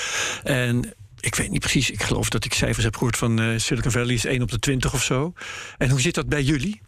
[0.43, 1.91] En ik weet niet precies.
[1.91, 4.59] Ik geloof dat ik cijfers heb gehoord van eh, Silicon Valley is 1 op de
[4.59, 5.33] 20 of zo.
[5.79, 6.81] En hoe zit dat bij jullie?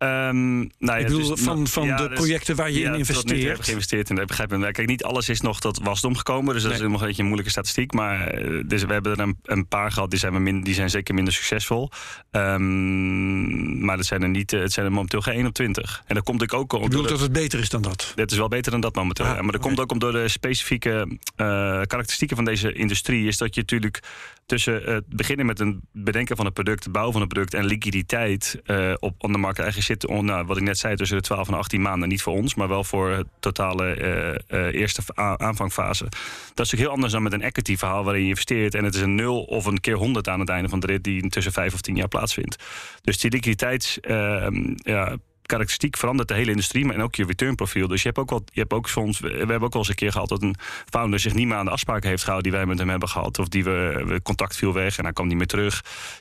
[0.00, 2.92] Ehm, nou ja, ik bedoel, dus- van, van ja, de dus- projecten waar je ja,
[2.92, 3.56] in investeert.
[3.58, 4.16] we geïnvesteerd in.
[4.16, 4.72] Dat begrijp ik.
[4.72, 6.54] Kijk, niet alles is nog tot wasdom gekomen.
[6.54, 6.80] Dus dat Nee.
[6.80, 7.92] is nog een beetje een moeilijke statistiek.
[7.92, 10.10] Maar eh, dus we hebben er een, een paar gehad.
[10.10, 11.90] Die zijn, we min, die zijn zeker minder succesvol.
[12.30, 14.52] Ehm, maar dat zijn er niet.
[14.52, 16.02] eh, Het zijn er momenteel geen 1 op 20.
[16.06, 18.12] En dat komt ik ook Ik bedoel dat het beter is dan dat.
[18.14, 19.24] Dit is wel beter dan dat momenteel.
[19.24, 19.40] Ah.
[19.40, 23.26] Maar dat komt ook om door de specifieke eh, karakteristieken van deze industrie.
[23.26, 24.00] Is dat je natuurlijk
[24.46, 27.64] tussen het beginnen met een bedenken van een product, het bouwen van een product en
[27.64, 28.60] liquiditeit
[28.98, 31.54] op on de markt eigenlijk on, nou, wat ik net zei, tussen de 12 en
[31.54, 32.08] 18 maanden.
[32.08, 36.04] Niet voor ons, maar wel voor het totale eh, eh, eerste aanvangfase.
[36.04, 38.94] Dat is natuurlijk heel anders dan met een equity verhaal waarin je investeert en het
[38.94, 41.52] is een 0 of een keer 100 aan het einde van de rit die tussen
[41.52, 42.64] 5 of 10 jaar plaatsvindt.
[43.02, 44.00] Dus die liquiditeits.
[44.00, 45.16] eh, ja,
[45.50, 47.88] karakteristiek verandert de hele industrie, maar en ook je return profiel.
[47.88, 49.94] Dus je hebt ook wel, je hebt ook soms, we hebben ook wel eens een
[49.94, 50.54] keer gehad dat een
[50.90, 53.38] founder zich niet meer aan de afspraken heeft gehouden die wij met hem hebben gehad,
[53.38, 55.74] of die we, we contact viel weg en hij kwam niet meer terug.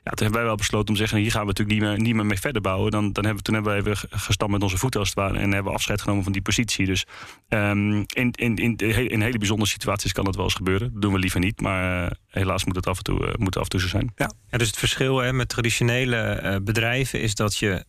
[0.03, 1.99] Ja, toen hebben wij wel besloten om te zeggen, hier gaan we natuurlijk niet meer,
[1.99, 2.91] niet meer mee verder bouwen.
[2.91, 5.37] Dan, dan hebben we, toen hebben we even gestampt met onze voeten als het ware
[5.37, 6.85] en hebben we afscheid genomen van die positie.
[6.85, 7.05] Dus
[7.47, 8.75] ehm, in, in, in,
[9.07, 10.93] in hele bijzondere situaties kan dat wel eens gebeuren.
[10.93, 13.53] Dat doen we liever niet, maar eh, helaas moet het af en toe, eh, moet
[13.53, 14.11] het af en toe zo zijn.
[14.15, 17.85] Ja, dus het verschil hè, met traditionele eh, bedrijven is dat je,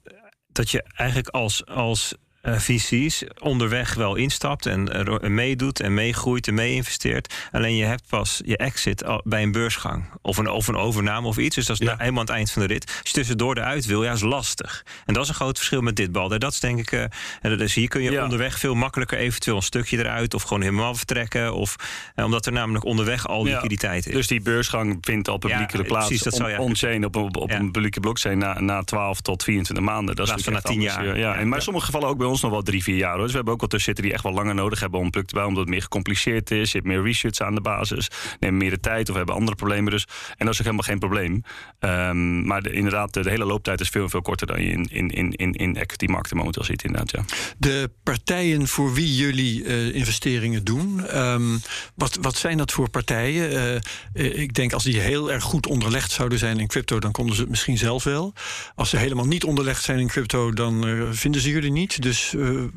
[0.52, 5.94] dat je eigenlijk als, als eh, VC's onderweg wel instapt en er- en meedoet en
[5.94, 7.35] meegroeit en mee investeert.
[7.53, 11.38] Alleen je hebt pas je exit bij een beursgang of een, of een overname of
[11.38, 11.55] iets.
[11.57, 11.94] Dus dat is Ja.
[11.98, 12.87] helemaal aan het eind van de rit.
[12.87, 14.85] Als je tussendoor eruit wil, ja, is lastig.
[15.07, 16.29] En dat is een groot verschil met dit bal.
[16.29, 16.92] Dat is denk ik.
[16.92, 17.03] eh,
[17.40, 18.22] en dus hier kun je Ja.
[18.22, 21.55] onderweg veel makkelijker eventueel een stukje eruit of gewoon helemaal vertrekken.
[21.55, 21.76] Of,
[22.14, 24.12] eh, omdat er namelijk onderweg al Ja, liquiditeit is.
[24.14, 27.50] Dus die beursgang vindt al publiekelijk Ja, plaats precies, dat zou je on- op, op,
[27.50, 30.16] een publieke blockchain na, na 12 tot 24 maanden.
[30.16, 30.94] Dat is plaats van na echt 10 anders.
[30.94, 31.07] jaar.
[31.07, 31.38] Ja, Ja.
[31.40, 33.12] en maar in sommige gevallen ook bij ons nog wel drie, vier jaar.
[33.12, 33.20] Hoor.
[33.22, 35.26] Dus we hebben ook wel tussen zitten die echt wel langer nodig hebben om pluk
[35.26, 35.54] te bouwen.
[35.54, 36.72] Omdat het meer gecompliceerd is.
[36.72, 38.08] Je hebt meer research aan de basis.
[38.40, 39.92] Neem meer de tijd of hebben andere problemen.
[39.92, 40.06] Dus.
[40.36, 41.42] En dat is ook helemaal geen probleem.
[41.78, 45.10] Ehm, maar de- inderdaad, de, hele looptijd is veel, veel korter dan je in, in,
[45.10, 46.84] in, in, in equity markten momenteel ziet.
[46.84, 47.24] Inderdaad, ja.
[47.58, 51.56] De partijen voor wie jullie eh, investeringen doen, ehm,
[51.94, 53.80] wat, wat zijn dat voor partijen?
[54.12, 57.34] Eh, ik denk als die heel erg goed onderlegd zouden zijn in crypto, dan konden
[57.34, 58.32] ze het misschien zelf wel.
[58.74, 62.02] Als ze helemaal niet onderlegd zijn in crypto, dan vinden ze jullie niet.
[62.02, 62.70] Dus eh,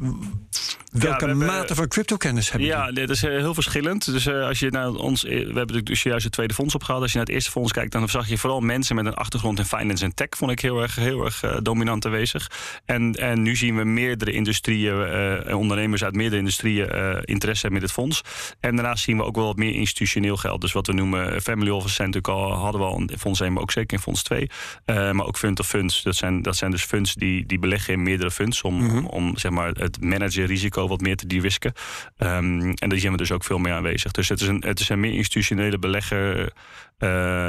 [0.93, 4.05] welke we hebben- mate van crypto-kennis hebben Ja, dit is eh, heel verschillend.
[4.05, 7.01] Dus eh, als je naar ons, eh, we hebben dus juist het tweede fonds opgehaald.
[7.01, 9.59] Als je naar het eerste fonds kijkt, dan zag je vooral mensen met een achtergrond
[9.59, 10.27] in finance en tech.
[10.29, 12.51] Vond ik heel erg, heel erg eh, dominant aanwezig.
[12.85, 16.87] En, en nu zien we meerdere industrieën, eh, ondernemers uit meerdere industrieën
[17.25, 18.21] interesse hebben met het fonds.
[18.59, 20.61] En daarnaast zien we ook wel wat meer institutioneel geld.
[20.61, 23.53] Dus wat we noemen family office zijn natuurlijk al, hadden we al in fonds 1,
[23.53, 24.49] maar ook zeker in fonds 2.
[24.85, 26.03] Eh, maar ook fund of funds.
[26.03, 29.05] Dat zijn, dat zijn dus funds die, die beleggen in meerdere funds om, Mhm.
[29.05, 31.73] om zeg maar, het managerrisico wat meer te de-risken.
[32.17, 34.11] Ehm, en daar zien we dus ook veel meer aanwezig.
[34.11, 36.53] Dus het is een, het is een meer institutionele belegger,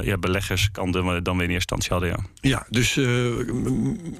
[0.04, 2.08] ja, beleggerskant dan we, dan we in eerste instantie hadden.
[2.40, 2.54] Ja.
[2.54, 3.06] Ja, dus eh,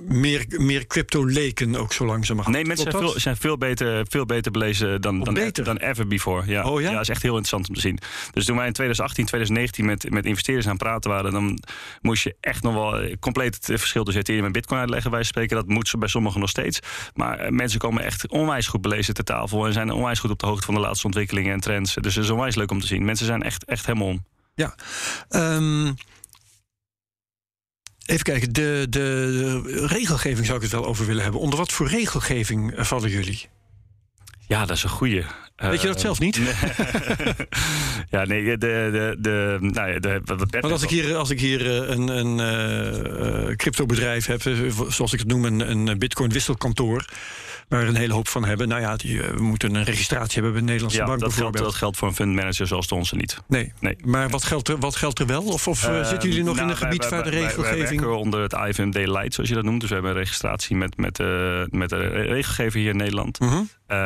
[0.08, 2.56] meer, meer crypto-leken ook zo langzamerhand.
[2.56, 5.64] Nee, mensen zijn veel, zijn veel, beter, veel beter belezen dan, dan, beter?
[5.64, 6.46] dan ever before.
[6.46, 6.64] Ja.
[6.64, 6.92] Oh ja?
[6.92, 7.98] dat is echt heel interessant om te zien.
[8.32, 11.58] Dus toen wij in 2018, 2019 met, met investeerders aan het praten waren, dan
[12.00, 15.10] moest je echt nog wel eh, compleet het verschil tussen Ethereum en Bitcoin uitleggen.
[15.10, 16.80] Wij spreken dat moet ze bij sommigen nog steeds.
[17.14, 20.38] Maar eh, mensen komen echt onwijs goed belezen ter tafel en zijn onwijs goed op
[20.38, 21.94] de hoogte van de laatste ontwikkelingen en trends.
[21.94, 23.04] Dus het is onwijs leuk om te zien.
[23.04, 24.24] Mensen zijn echt, echt helemaal om.
[24.54, 24.74] Ja.
[25.28, 25.92] Ehm,
[28.06, 31.40] even kijken, de, de, de regelgeving zou ik het wel over willen hebben.
[31.40, 33.48] Onder wat voor regelgeving eh, vallen jullie?
[34.46, 35.24] Ja, dat is een goeie.
[35.56, 36.36] Weet je dat zelf niet?
[38.10, 41.60] ja, nee, de, de, de, nou ja, de, Want als ik hier, als ik hier
[41.60, 46.32] eh, een, een eh, eh, cryptobedrijf heb, eh, zoals ik het noem, een, een bitcoin
[46.32, 47.04] wisselkantoor.
[47.68, 48.68] Waar een hele hoop van hebben.
[48.68, 51.56] Nou ja, die, we moeten een registratie hebben bij de Nederlandse ja, bank dat bijvoorbeeld.
[51.56, 53.38] Geldt, dat geldt voor een fundmanager zoals de onze niet.
[53.48, 53.72] Nee.
[53.80, 53.96] nee.
[54.04, 55.42] Maar wat geldt er, wat geldt er wel?
[55.42, 58.00] Of, of uh, zitten jullie nog nou, in een gebied waar de regelgeving...
[58.00, 59.80] Wij werken onder het IFMD Light, zoals je dat noemt.
[59.80, 61.18] Dus we hebben een registratie met, met,
[61.70, 63.40] met de regelgever hier in Nederland.
[63.40, 63.60] Uh -huh.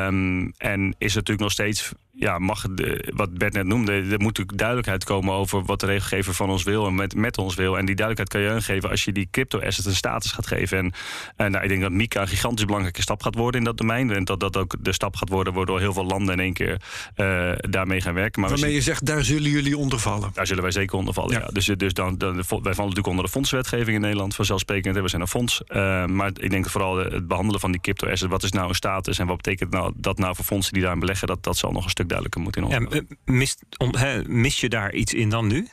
[0.07, 4.19] Um, en is natuurlijk nog steeds ja, mag de, wat Bert net noemde, er moet
[4.21, 7.79] natuurlijk duidelijkheid komen over wat de regelgever van ons wil en met, met ons wil.
[7.79, 10.79] En die duidelijkheid kan je geven als je die crypto-asset een status gaat geven.
[10.79, 10.93] En,
[11.37, 14.11] en nou, ik denk dat Mika een gigantisch belangrijke stap gaat worden in dat domein.
[14.11, 16.81] En dat dat ook de stap gaat worden waardoor heel veel landen in één keer
[17.17, 18.41] uh, daarmee gaan werken.
[18.41, 20.31] Maar Waarmee je zegt, daar zullen jullie onder vallen?
[20.35, 21.39] Daar zullen wij zeker onder vallen, ja.
[21.39, 21.47] ja.
[21.47, 24.97] Dus, dus dan, dan, wij vallen natuurlijk onder de fondswetgeving in Nederland, vanzelfsprekend.
[24.99, 25.63] We zijn een fonds.
[25.69, 28.29] Uh, maar ik denk vooral het behandelen van die crypto-asset.
[28.29, 31.01] Wat is nou een status en wat betekent nou, dat nou voor fondsen die daarin
[31.01, 31.27] beleggen?
[31.27, 32.95] Dat, dat zal nog een stuk duidelijker moeten in ons.
[32.95, 35.69] Ja, Mist, om, he, mis je daar iets in dan nu?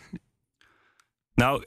[1.36, 1.64] Nou,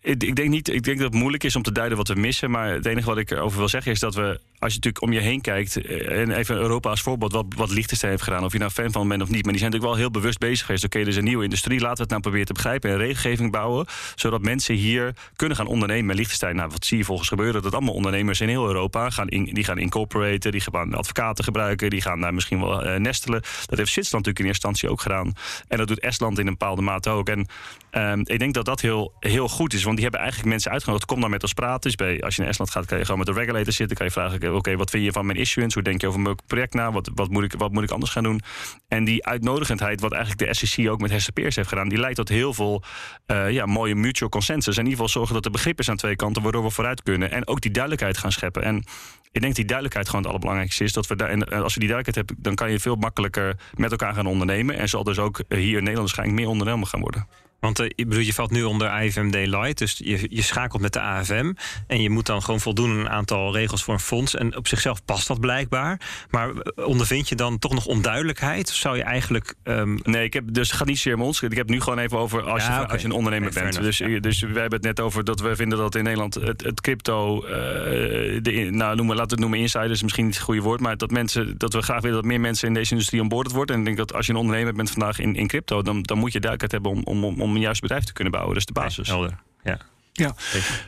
[0.00, 2.50] ik denk, niet, ik denk dat het moeilijk is om te duiden wat we missen.
[2.50, 4.22] Maar het enige wat ik erover wil zeggen is dat we,
[4.58, 5.76] als je natuurlijk om je heen kijkt.
[6.06, 8.44] En even Europa als voorbeeld, wat, wat Liechtenstein heeft gedaan.
[8.44, 9.42] Of je nou fan van bent of niet.
[9.42, 10.84] Maar die zijn natuurlijk wel heel bewust bezig geweest.
[10.84, 11.80] Oké, okay, er is een nieuwe industrie.
[11.80, 12.90] Laten we het nou proberen te begrijpen.
[12.90, 13.86] En regelgeving bouwen.
[14.14, 16.10] Zodat mensen hier kunnen gaan ondernemen.
[16.10, 17.62] En Liechtenstein, nou, wat zie je volgens gebeuren?
[17.62, 20.52] Dat allemaal ondernemers in heel Europa gaan, in, die gaan incorporaten.
[20.52, 21.90] Die gaan advocaten gebruiken.
[21.90, 23.40] Die gaan daar misschien wel uh, nestelen.
[23.66, 25.32] Dat heeft Zwitserland natuurlijk in eerste instantie ook gedaan.
[25.68, 27.28] En dat doet Estland in een bepaalde mate ook.
[27.28, 27.46] En
[27.92, 29.82] um, ik denk dat dat heel heel goed is.
[29.82, 31.06] Want die hebben eigenlijk mensen uitgenodigd.
[31.06, 31.80] Kom dan met ons praten.
[31.80, 33.96] Dus bij, als je in Estland gaat, kan je gewoon met de regulator zitten.
[33.96, 35.74] Kan je vragen, oké, wat vind je van mijn issuance?
[35.74, 36.92] Hoe denk je over mijn project na?
[36.92, 38.40] Wat, wat, moet ik, wat moet ik anders gaan doen?
[38.88, 41.88] En die uitnodigendheid, wat eigenlijk de SEC ook met Hester Peers heeft gedaan...
[41.88, 42.82] die leidt tot heel veel
[43.26, 44.76] uh, ja, mooie mutual consensus.
[44.76, 46.42] En in ieder geval zorgen dat er begrip is aan twee kanten...
[46.42, 47.30] waardoor we vooruit kunnen.
[47.30, 48.62] En ook die duidelijkheid gaan scheppen.
[48.62, 48.84] En
[49.32, 50.92] ik denk die duidelijkheid gewoon het allerbelangrijkste is.
[50.92, 53.90] Dat we daar, en als je die duidelijkheid hebt, dan kan je veel makkelijker met
[53.90, 54.76] elkaar gaan ondernemen.
[54.76, 57.26] En zal dus ook hier in Nederland waarschijnlijk meer ondernemer gaan worden.
[57.60, 60.92] Want uh, ik bedoel, je valt nu onder IFMD Light, dus je, je schakelt met
[60.92, 61.52] de AFM.
[61.86, 64.34] En je moet dan gewoon voldoen aan een aantal regels voor een fonds.
[64.34, 66.00] En op zichzelf past dat blijkbaar.
[66.30, 68.68] Maar ondervind je dan toch nog onduidelijkheid?
[68.68, 69.54] Of zou je eigenlijk.
[69.64, 70.00] Um...
[70.02, 71.42] Nee, ik heb, dus het gaat niet zeer om ons.
[71.42, 72.92] Ik heb nu gewoon even over als, ja, je, okay.
[72.92, 73.76] als je een ondernemer nee, bent.
[73.76, 74.20] Enough, dus, ja.
[74.20, 77.44] dus we hebben het net over dat we vinden dat in Nederland het, het crypto.
[77.44, 80.80] Uh, de, nou, noemen, laten we het noemen insiders, misschien niet het goede woord.
[80.80, 83.74] Maar dat, mensen, dat we graag willen dat meer mensen in deze industrie onboord worden.
[83.74, 86.18] En ik denk dat als je een ondernemer bent vandaag in, in crypto, dan, dan
[86.18, 88.54] moet je duidelijkheid hebben om, om, om om een juist bedrijf te kunnen bouwen.
[88.54, 89.08] Dat is de basis.
[89.08, 89.38] Helder.
[89.64, 89.78] Ja.
[90.12, 90.34] Ja,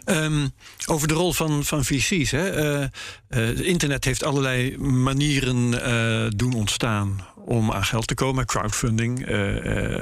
[0.05, 0.51] um,
[0.87, 2.31] over de rol van, van VC's.
[2.31, 2.81] Hè.
[2.81, 2.87] Uh,
[3.31, 8.47] uh, internet heeft allerlei manieren uh, doen ontstaan om aan geld te komen.
[8.47, 9.27] Crowdfunding,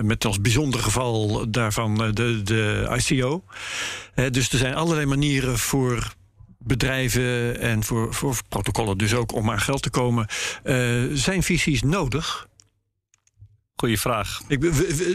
[0.02, 3.44] met als bijzonder geval daarvan de, de ICO.
[4.30, 6.14] dus er zijn allerlei manieren voor
[6.58, 10.26] bedrijven en voor, voor protocollen dus ook om aan geld te komen.
[11.12, 12.48] zijn VC's nodig?
[13.80, 14.40] Goeie vraag.
[14.48, 14.62] Ik,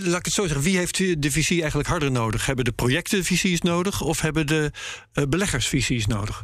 [0.03, 0.61] laat ik het zo zeggen.
[0.61, 2.45] Wie heeft de visie eigenlijk harder nodig?
[2.45, 4.71] Hebben de projecten visies nodig of hebben de
[5.13, 6.43] uh, beleggers visies nodig?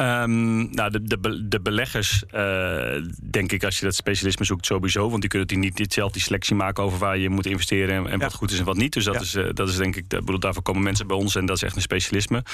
[0.00, 5.08] Um, nou, de, de, de beleggers, uh, denk ik, als je dat specialisme zoekt, sowieso.
[5.08, 8.06] Want die kunnen die niet, zelf die selectie maken over waar je moet investeren en,
[8.06, 8.24] en ja.
[8.24, 8.92] wat goed is en wat niet.
[8.92, 9.20] Dus dat, ja.
[9.20, 11.62] is, uh, dat is denk ik, bedoel, daarvoor komen mensen bij ons en dat is
[11.62, 12.44] echt een specialisme.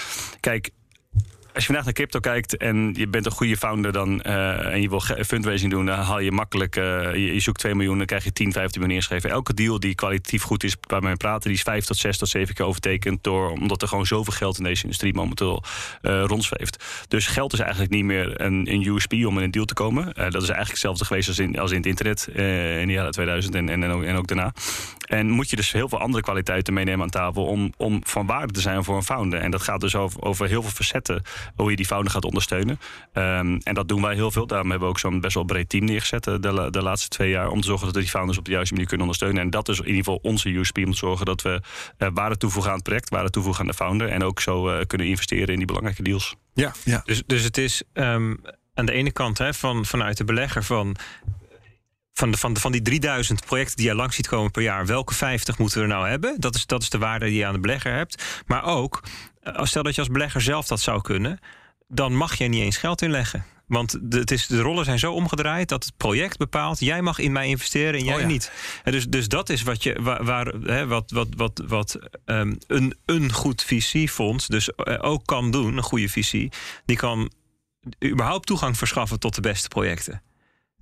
[0.40, 0.70] Kijk,
[1.54, 4.82] als je vandaag naar crypto kijkt en je bent een goede founder dan, uh, en
[4.82, 8.24] je wil fundraising doen, dan haal je makkelijk, uh, je, zoekt 2 miljoen, dan krijg
[8.24, 9.30] je 10, 15 miljoen ingeschreven.
[9.30, 12.28] Elke deal die kwalitatief goed is, waar we praten, die is 5 tot 6 tot
[12.28, 15.62] 7 keer overtekend door, omdat er gewoon zoveel geld in deze industrie momenteel
[16.02, 16.84] uh, rondzweeft.
[17.08, 20.04] Dus geld is eigenlijk niet meer een, een USP om in een deal te komen.
[20.04, 22.28] dat is eigenlijk hetzelfde geweest als in, als in het internet
[22.80, 24.52] in de jaren 2000 en, en, en ook daarna.
[25.04, 28.52] En moet je dus heel veel andere kwaliteiten meenemen aan tafel om, om van waarde
[28.52, 29.40] te zijn voor een founder.
[29.40, 31.22] En dat gaat dus over, over heel veel facetten
[31.54, 32.78] hoe je die founder gaat ondersteunen.
[33.12, 34.46] Um, en dat doen wij heel veel.
[34.46, 37.50] Daarom hebben we ook zo'n best wel breed team neergezet de, de laatste twee jaar.
[37.50, 39.42] Om te zorgen dat we die founders op de juiste manier kunnen ondersteunen.
[39.42, 41.60] En dat is in ieder geval onze USP om te zorgen dat we
[41.98, 44.08] uh, waarde toevoegen aan het project, waarde toevoegen aan de founder.
[44.08, 46.36] En ook zo uh, kunnen investeren in die belangrijke deals.
[46.54, 47.02] Ja, ja.
[47.04, 48.40] Dus, dus het is um,
[48.74, 50.96] aan de ene kant hè, van, vanuit de belegger van
[52.14, 54.86] van, de, van, de, van die 3000 projecten die je langs ziet komen per jaar,
[54.86, 56.34] welke 50 moeten we er nou hebben?
[56.38, 58.42] Dat is, dat is de waarde die je aan de belegger hebt.
[58.46, 59.02] Maar ook,
[59.42, 61.38] stel dat je als belegger zelf dat zou kunnen,
[61.88, 63.44] dan mag je niet eens geld inleggen.
[63.66, 67.18] Want de, het is, de rollen zijn zo omgedraaid dat het project bepaalt: jij mag
[67.18, 68.26] in mij investeren en jij oh ja.
[68.26, 68.52] niet.
[68.84, 72.58] En dus, dus dat is wat, je, waar, waar hè, wat, wat, wat, wat um,
[72.66, 76.52] een, een goed visiefonds dus uh, ook kan doen, een goede visie.
[76.84, 77.32] Die kan
[78.04, 80.22] überhaupt toegang verschaffen tot de beste projecten.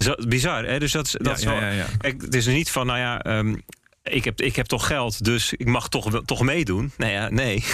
[0.02, 0.78] Zo, bizar, hè?
[0.78, 2.98] Dus dat is, dat ja, is wel, ja, ja, Kijk, het is niet van, nou
[2.98, 3.38] ja.
[3.38, 3.62] Um,
[4.02, 6.92] ik heb, ik heb toch geld, dus ik mag toch, toch meedoen.
[6.96, 7.64] Nou ja, nee.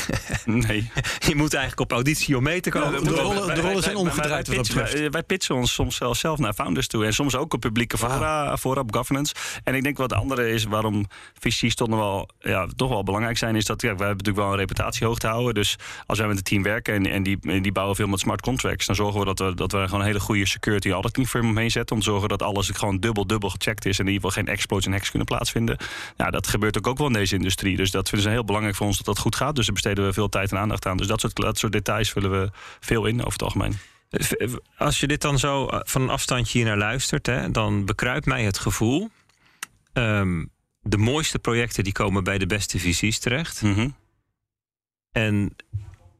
[0.45, 0.91] Nee.
[1.29, 3.05] je moet eigenlijk op auditie om mee te komen.
[3.05, 4.73] de rollen, de rollen zijn omgedraaid.
[4.75, 7.05] Wij, wij pitchen ons soms wel zelf naar founders toe.
[7.05, 9.35] En soms ook op publieke fora, fora op governance.
[9.65, 11.07] En ik denk wat de andere is waarom
[11.39, 13.57] VC's toch nog wel, ja, toch wel belangrijk zijn...
[13.57, 15.55] is dat ja, wij hebben natuurlijk wel een reputatie hoog te houden.
[15.55, 18.41] Dus als wij met een team werken en, en die, die bouwen veel met smart
[18.41, 18.87] contracts...
[18.87, 21.71] dan zorgen we dat we, dat we gewoon een hele goede security auditing firm omheen
[21.71, 21.97] zetten...
[21.97, 23.99] om te zorgen dat alles gewoon dubbel, dubbel gecheckt is...
[23.99, 25.77] en in ieder geval geen exploits en hacks kunnen plaatsvinden.
[26.19, 27.77] Ja, dat gebeurt ook, ook wel in deze industrie.
[27.77, 29.55] Dus dat vinden ze heel belangrijk voor ons dat dat goed gaat.
[29.55, 30.97] Dus daar besteden we veel tijd en aandacht aan.
[30.97, 32.51] Dus dat soort, dat soort details vullen we
[32.81, 33.79] veel in over het algemeen.
[34.77, 38.27] Als je dit dan zo eh, van een afstandje hier naar luistert, hè, dan bekruipt
[38.27, 39.11] mij het gevoel.
[39.93, 40.45] ehm,
[40.81, 43.63] de mooiste projecten die komen bij de beste visies terecht.
[43.63, 43.89] Mhm.
[45.13, 45.57] En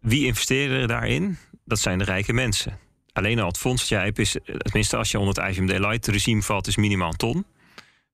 [0.01, 1.39] wie investeren er daarin?
[1.65, 2.79] Dat zijn de rijke mensen.
[3.13, 5.79] Alleen al het fonds dat jij hebt is, eh, tenminste als je onder het IVMD
[5.79, 7.45] Light regime valt, is minimaal een ton.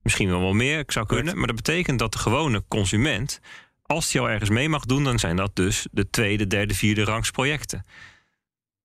[0.05, 1.37] Misschien wel wel meer, ik zou kunnen.
[1.37, 3.41] Maar dat betekent dat de gewone consument,
[3.83, 7.05] als die al ergens mee mag doen, dan zijn dat dus de tweede, derde, vierde
[7.05, 7.85] rangs projecten.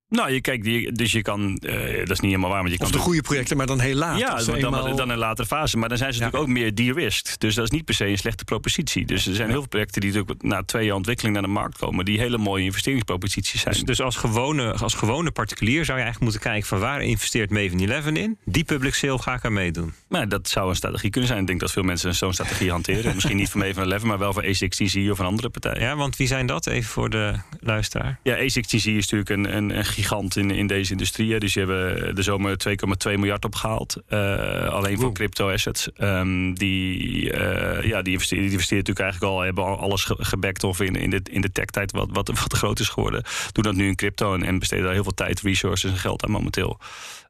[0.10, 2.80] Nou, je kijkt, die- dus je kan, eh, dat is niet helemaal waar, want je
[2.80, 4.20] Of kan de goede projecten, maar dan heel laat.
[4.20, 5.78] Ja, dan, dan, eenmaal- dan in een latere fase.
[5.78, 6.26] Maar dan zijn ze Ja.
[6.26, 7.40] natuurlijk ook meer de-risked.
[7.40, 9.06] Dus dat is niet per se een slechte propositie.
[9.06, 11.78] Dus er zijn heel veel projecten die natuurlijk na twee jaar ontwikkeling naar de markt
[11.78, 12.06] komen...
[12.06, 13.74] die hele mooie investeringsproposities zijn.
[13.74, 17.50] Dus, dus als, gewone, als gewone particulier zou je eigenlijk moeten kijken van waar investeert
[17.50, 18.38] Maven 11 in?
[18.46, 19.94] Die public sale ga ik aan meedoen.
[20.08, 21.42] Maar dat zou een strategie kunnen zijn.
[21.42, 23.14] Ik denk dat veel mensen zo'n strategie hanteren.
[23.14, 25.80] Misschien niet van Maven 11, maar wel van A16Z of een andere partij.
[25.82, 26.68] Ja, want wie zijn dat?
[26.68, 28.20] Even voor de luisteraar.
[28.24, 31.40] Ja, A16Z is natuurlijk een, een, een gigant in, in deze industrie.
[31.40, 33.96] Dus die hebben de zomer 2,2 miljard opgehaald.
[34.08, 35.90] eh, alleen voor crypto assets.
[35.94, 40.16] Ehm, die, eh, ja, die, investeren, die investeren natuurlijk eigenlijk al, hebben al alles ge-
[40.20, 43.24] gebackt of in, in de, in de tech-tijd wat, wat, wat groot is geworden.
[43.52, 46.24] Doen dat nu in crypto en, en besteden daar heel veel tijd, resources en geld
[46.24, 46.80] aan momenteel.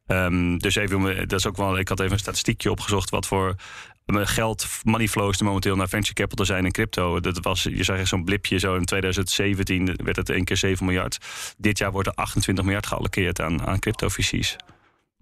[0.06, 3.54] Ehm, dus even, dat is ook wel, ik had even een statistiekje opgezocht wat voor
[4.16, 7.20] geld, money flows er momenteel naar venture capital zijn in crypto.
[7.20, 10.84] Dat was, je zag echt zo'n blipje, zo in 2017 werd het één keer 7
[10.84, 11.18] miljard.
[11.56, 14.56] Dit jaar wordt er 28 miljard geallockeerd aan, aan crypto-visies.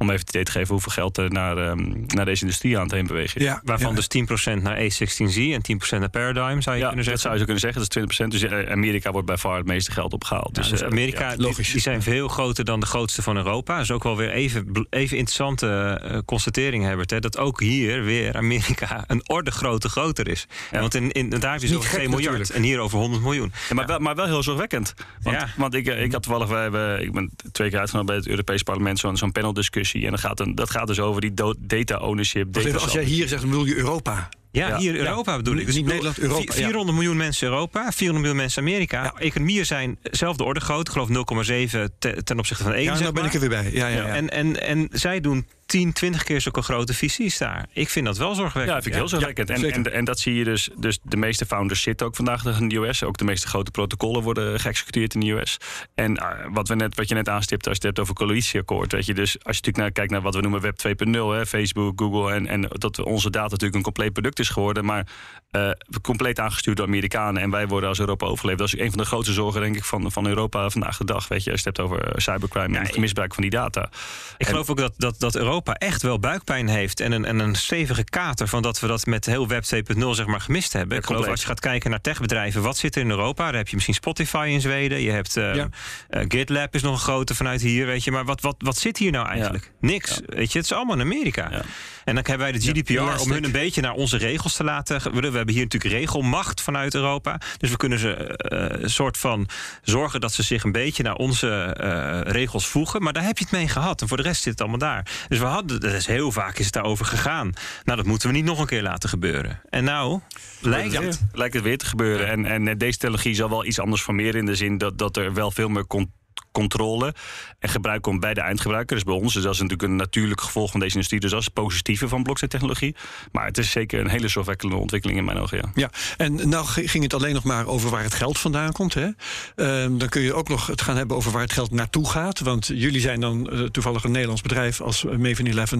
[0.00, 2.82] Om even het idee te geven hoeveel geld er naar, ehm, naar deze industrie aan
[2.82, 3.42] het heen bewegen.
[3.42, 3.96] ja, Waarvan ja.
[3.96, 7.18] dus 10% naar A16Z en 10% naar Paradigm, zou je Ja, kunnen dat zeggen.
[7.20, 7.80] zou je zo kunnen zeggen.
[7.80, 8.30] Dat is 20%.
[8.30, 10.54] Dus eh, Amerika wordt bij far het meeste geld opgehaald.
[10.54, 11.70] Dus, Dus, eh, Amerika, logisch.
[11.72, 13.74] die zijn veel groter dan de grootste van Europa.
[13.74, 17.10] Dat is ook wel weer even, even interessante eh, constatering, Herbert.
[17.10, 20.46] Hè, dat ook hier weer Amerika een orde groter groter is.
[20.70, 22.50] Want in, in, daar heb je zo gek 2 miljard natuurlijk.
[22.58, 23.52] en hier over 100 miljoen.
[23.68, 24.94] Ja, maar, wel, maar wel heel zorgwekkend.
[25.22, 25.48] Want, Ja.
[25.56, 28.62] want ik, ik had toevallig, wij hebben, ik ben twee keer uitgenodigd bij het Europees
[28.62, 29.86] Parlement, zo'n zo'n paneldiscussie.
[29.94, 32.44] En dat gaat, een, dat gaat dus over die data ownership.
[32.44, 34.28] Wacht Data even, als jij hier zegt, bedoel je Europa.
[34.50, 34.78] Ja, Ja.
[34.78, 35.00] hier Ja.
[35.08, 35.58] Europa bedoel ik.
[35.58, 36.66] Niet Dus bedoel, Nederland, Europa, vi- ja.
[36.66, 39.02] 400 miljoen mensen Europa, 400 miljoen mensen Amerika.
[39.02, 39.12] Ja.
[39.18, 40.86] Economieën zijn zelfde orde groot.
[40.88, 42.82] Ik geloof 0,7 te- ten opzichte van 1.
[42.82, 43.70] Ja, zeg nou ben ik er weer bij.
[43.72, 44.06] Ja, ja, ja.
[44.06, 47.66] En, en, en zij doen 10, 20 keer zulke grote visies daar.
[47.72, 48.76] Ik vind dat wel zorgwekkend.
[48.76, 49.50] Ja, vind ik heel zorgwekkend.
[49.50, 50.68] en, en, en dat zie je dus.
[50.76, 53.02] Dus de meeste founders zitten ook vandaag nog in de US.
[53.02, 55.56] Ook de meeste grote protocollen worden geëxecuteerd in de US.
[55.94, 58.92] En eh, wat, we net, wat je net aanstipte, als je het hebt over coalitieakkoord.
[58.92, 61.46] Weet je, dus als je natuurlijk naar, kijkt naar wat we noemen Web 2.0, hè,
[61.46, 62.32] Facebook, Google.
[62.32, 64.84] En, en dat onze data natuurlijk een compleet product is geworden.
[64.84, 65.06] Maar
[65.50, 65.70] eh,
[66.02, 67.42] compleet aangestuurd door Amerikanen.
[67.42, 68.58] En wij worden als Europa overleefd.
[68.58, 71.28] Dat is een van de grootste zorgen, denk ik, van, van Europa vandaag de dag.
[71.28, 73.90] Weet je, als je het hebt over eh, cybercrime en het misbruik van die data.
[74.36, 77.00] Ik geloof ook dat, dat, dat Europa echt wel buikpijn heeft.
[77.00, 79.64] En een, en een stevige kater van dat we dat met heel Web
[79.96, 80.98] 2.0 zeg maar gemist hebben.
[80.98, 83.44] Ik geloof als je gaat kijken naar techbedrijven, wat zit er in Europa?
[83.44, 85.00] Daar heb je misschien Spotify in Zweden.
[85.00, 85.68] Je hebt eh, Ja.
[86.08, 88.10] eh, GitLab is nog een grote vanuit hier, weet je.
[88.10, 89.72] Maar wat, wat, wat zit hier nou eigenlijk?
[89.80, 90.20] Niks.
[90.26, 91.48] Weet je, het is allemaal in Amerika.
[91.50, 91.62] Ja.
[92.04, 95.02] En dan hebben wij de GDPR om hun een beetje naar onze regels te laten.
[95.20, 97.40] We hebben hier natuurlijk regelmacht vanuit Europa.
[97.58, 99.48] Dus we kunnen ze eh, een soort van
[99.82, 103.02] zorgen dat ze zich een beetje naar onze eh, regels voegen.
[103.02, 104.00] Maar daar heb je het mee gehad.
[104.00, 105.06] En voor de rest zit het allemaal daar.
[105.28, 107.52] Dus we hadden, dat is heel vaak is het daarover gegaan.
[107.84, 109.60] Nou, dat moeten we niet nog een keer laten gebeuren.
[109.70, 110.20] En nou,
[110.60, 111.20] lijkt Ja, het.
[111.32, 112.28] lijkt het weer te gebeuren.
[112.28, 115.16] En, en eh, deze technologie zal wel iets anders formeren in de zin dat, dat
[115.16, 116.12] er wel veel meer con-
[116.52, 117.14] controle
[117.58, 118.96] en gebruik komt bij de eindgebruiker.
[118.96, 119.34] Dus bij ons.
[119.34, 121.20] Dus dat is natuurlijk een natuurlijk gevolg van deze industrie.
[121.20, 122.96] Dus dat is het positieve van blockchain-technologie.
[123.32, 125.56] Maar het is zeker een hele zorgwekkende ontwikkeling in mijn ogen.
[125.58, 125.70] Ja.
[125.74, 128.94] Ja, en nou ging het alleen nog maar over waar het geld vandaan komt.
[128.94, 129.08] Hè?
[129.56, 132.40] Ehm, dan kun je ook nog het gaan hebben over waar het geld naartoe gaat.
[132.40, 135.72] Want jullie zijn dan eh, toevallig een Nederlands bedrijf als Maven 11.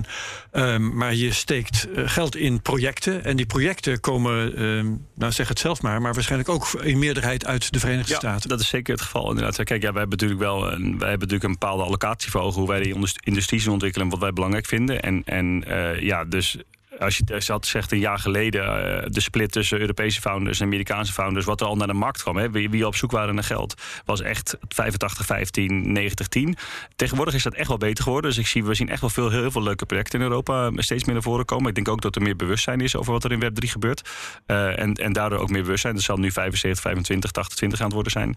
[0.51, 3.25] Ehm, maar je steekt eh, geld in projecten.
[3.25, 7.47] En die projecten komen, ehm, nou zeg het zelf maar, maar waarschijnlijk ook in meerderheid
[7.47, 8.49] uit de Verenigde Staten.
[8.49, 9.57] dat is zeker het geval inderdaad.
[9.57, 12.61] Kijk, ja, wij hebben natuurlijk wel een, wij hebben natuurlijk een bepaalde allocatie voor ogen
[12.61, 15.03] hoe wij die indus- industrie zien ontwikkelen en wat wij belangrijk vinden.
[15.03, 16.59] En, en eh, ja, dus
[16.99, 21.13] als je had zegt een jaar geleden uh, de split tussen Europese founders en Amerikaanse
[21.13, 23.45] founders, wat er al naar de markt kwam, hè, wie, wie op zoek waren naar
[23.45, 26.57] geld, was echt 85, 15, 90, 10.
[26.97, 28.31] Tegenwoordig is dat echt wel beter geworden.
[28.31, 31.05] Dus ik zie, we zien echt wel veel, heel veel leuke projecten in Europa steeds
[31.05, 31.69] meer naar voren komen.
[31.69, 34.11] Ik denk ook dat er meer bewustzijn is over wat er in Web3 gebeurt.
[34.47, 35.95] Uh, en, en daardoor ook meer bewustzijn.
[35.95, 38.37] Dat zal nu 75, 25, 80, 20 aan het worden zijn.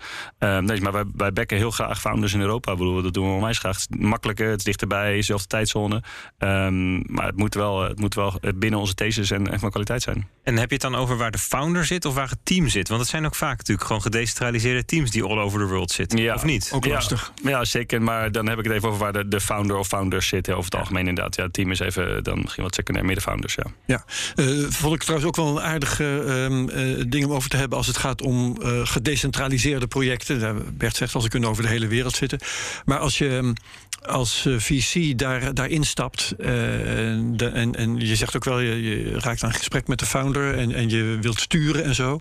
[0.66, 2.76] Nee, maar wij, wij bekken heel graag founders in Europa.
[2.76, 3.76] Dat doen we onwijs graag.
[3.82, 6.04] Het is makkelijker, het is dichterbij, dezelfde tijdzone.
[6.40, 10.02] Um, maar het moet wel, het moet wel binnen onze thesis en echt van kwaliteit
[10.02, 10.28] zijn.
[10.44, 12.88] En heb je het dan over waar de founder zit of waar het team zit?
[12.88, 16.20] Want het zijn ook vaak natuurlijk gewoon gedecentraliseerde teams die all over the world zitten.
[16.20, 16.72] Ja, of niet?
[16.74, 17.32] Ook lastig.
[17.44, 18.02] Ja, ja, zeker.
[18.02, 20.54] Maar dan heb ik het even over waar de, de founder of founders zitten.
[20.54, 21.36] Over het algemeen inderdaad.
[21.36, 23.56] Ja, het team is even dan misschien wat secundair middenfounders.
[23.56, 24.04] Ja, ja.
[24.36, 27.88] Uh, vond ik trouwens ook wel een aardige uh, ding om over te hebben als
[27.88, 30.66] het gaat om uh, gedecentraliseerde projecten.
[30.78, 32.40] Bert zegt als ze kunnen over de hele wereld zitten.
[32.86, 33.54] Maar als je
[34.02, 36.34] als eh, VC daar, daarin stapt.
[36.40, 40.58] Uh, de, en, en je zegt ook wel, je, raakt aan gesprek met de founder
[40.58, 42.20] en, en je wilt sturen en zo.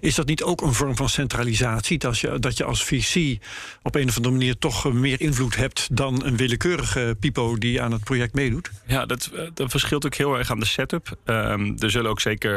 [0.00, 1.98] Is dat niet ook een vorm van centralisatie?
[1.98, 3.38] Dat je, dat je als VC
[3.82, 7.92] op een of andere manier toch meer invloed hebt dan een willekeurige pipo die aan
[7.92, 8.70] het project meedoet?
[8.86, 11.16] Ja, dat, eh, dat verschilt ook heel erg aan de setup.
[11.24, 12.54] Um, er zullen ook zeker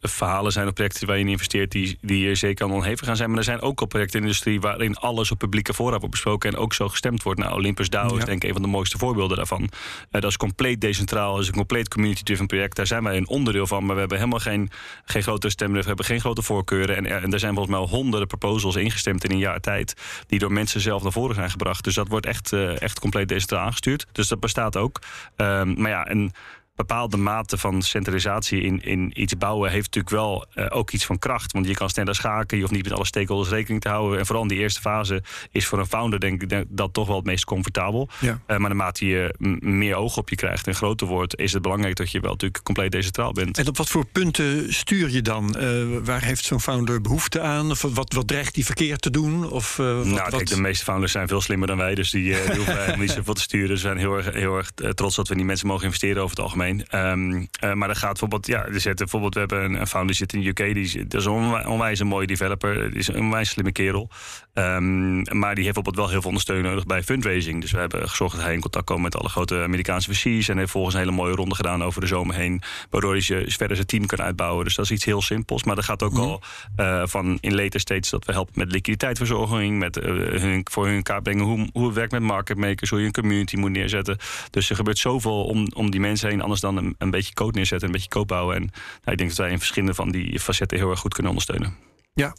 [0.00, 3.16] verhalen zijn op projecten waar je in investeert die, die hier zeker aan onhevig gaan
[3.16, 3.28] zijn.
[3.28, 6.14] Maar er zijn ook al projecten in de industrie waarin alles op publieke voorraad wordt
[6.14, 7.40] besproken en ook zo gestemd wordt.
[7.52, 9.62] Nou, Olympus DAO is denk ik een van de mooiste voorbeelden daarvan.
[9.62, 9.68] Uh,
[10.10, 12.76] dat is compleet decentraal, dat is een compleet community-driven project.
[12.76, 14.70] Daar zijn wij een onderdeel van, maar we hebben helemaal geen,
[15.04, 16.96] geen grote stemmen, we hebben geen grote voorkeuren.
[16.96, 19.94] En, en er zijn volgens mij honderden proposals ingestemd in een jaar tijd,
[20.26, 21.84] die door mensen zelf naar voren zijn gebracht.
[21.84, 24.06] Dus dat wordt echt, uh, echt compleet decentraal aangestuurd.
[24.12, 24.98] Dus dat bestaat ook.
[25.36, 26.32] Um, maar ja, en
[26.74, 31.18] bepaalde mate van centralisatie in, in iets bouwen heeft natuurlijk wel uh, ook iets van
[31.18, 31.52] kracht.
[31.52, 34.18] Want je kan sneller schaken, je hoeft niet met alle stakeholders rekening te houden.
[34.18, 37.16] En vooral in die eerste fase is voor een founder denk ik dat toch wel
[37.16, 38.08] het meest comfortabel.
[38.20, 38.28] Ja.
[38.28, 41.96] Uh, maar naarmate je meer oog op je krijgt en groter wordt, is het belangrijk
[41.96, 43.58] dat je wel natuurlijk compleet decentraal bent.
[43.58, 45.56] En op wat voor punten stuur je dan?
[45.58, 47.70] Uh, waar heeft zo'n founder behoefte aan?
[47.70, 49.50] Of wat, wat dreigt die verkeerd te doen?
[49.50, 52.56] Of, wat, nou, kijk, de meeste founders zijn veel slimmer dan wij, dus die, die
[52.64, 53.76] hoeven niet zoveel te sturen.
[53.76, 56.44] Ze zijn heel erg, heel erg trots dat we die mensen mogen investeren over het
[56.44, 56.61] algemeen.
[56.68, 60.14] Um, uh, maar er gaat bijvoorbeeld, ja, er zit bijvoorbeeld, we hebben een, een founder
[60.14, 63.20] zit in de UK, die, dat is een onwijs een mooie developer, die is een
[63.20, 64.10] onwijs slimme kerel.
[64.54, 67.60] Um, maar die heeft bijvoorbeeld wel heel veel ondersteuning nodig bij fundraising.
[67.60, 70.58] Dus we hebben gezorgd dat hij in contact komt met alle grote Amerikaanse VC's en
[70.58, 73.86] heeft volgens een hele mooie ronde gedaan over de zomer heen, waardoor hij verder zijn
[73.86, 74.64] team kan uitbouwen.
[74.64, 75.64] Dus dat is iets heel simpels.
[75.64, 76.18] Maar dat gaat ook mm.
[76.18, 76.42] al
[76.76, 80.04] uh, van in later stages dat we helpen met liquiditeitsverzorging, met uh,
[80.40, 83.12] hun, voor hun kaart brengen hoe, hoe het werkt met market makers, hoe je een
[83.12, 84.16] community moet neerzetten.
[84.50, 87.58] Dus er gebeurt zoveel om, om die mensen heen, anders dan een, een beetje code
[87.58, 88.56] neerzetten, een beetje code bouwen.
[88.56, 88.72] En nou,
[89.04, 91.76] ik denk dat wij in verschillende van die facetten heel erg goed kunnen ondersteunen.
[92.14, 92.36] Ja,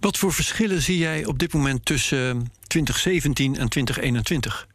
[0.00, 4.66] wat voor verschillen zie jij op dit moment tussen 2017 en 2021?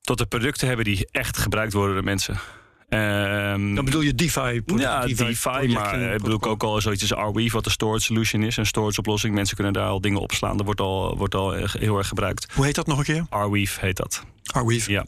[0.00, 2.40] Tot de producten hebben die echt gebruikt worden door mensen.
[2.88, 4.62] Um, Dan bedoel je DeFi?
[4.66, 8.42] Ja, DeFi, DeFi maar bedoel ik ook al zoiets als Arweave, wat de storage solution
[8.42, 8.56] is.
[8.56, 9.34] Een storage oplossing.
[9.34, 10.56] Mensen kunnen daar al dingen opslaan.
[10.56, 12.52] Dat wordt al, wordt al heel erg gebruikt.
[12.54, 13.26] Hoe heet dat nog een keer?
[13.28, 14.24] Arweave heet dat.
[14.52, 14.90] Arweave?
[14.90, 15.06] Ja.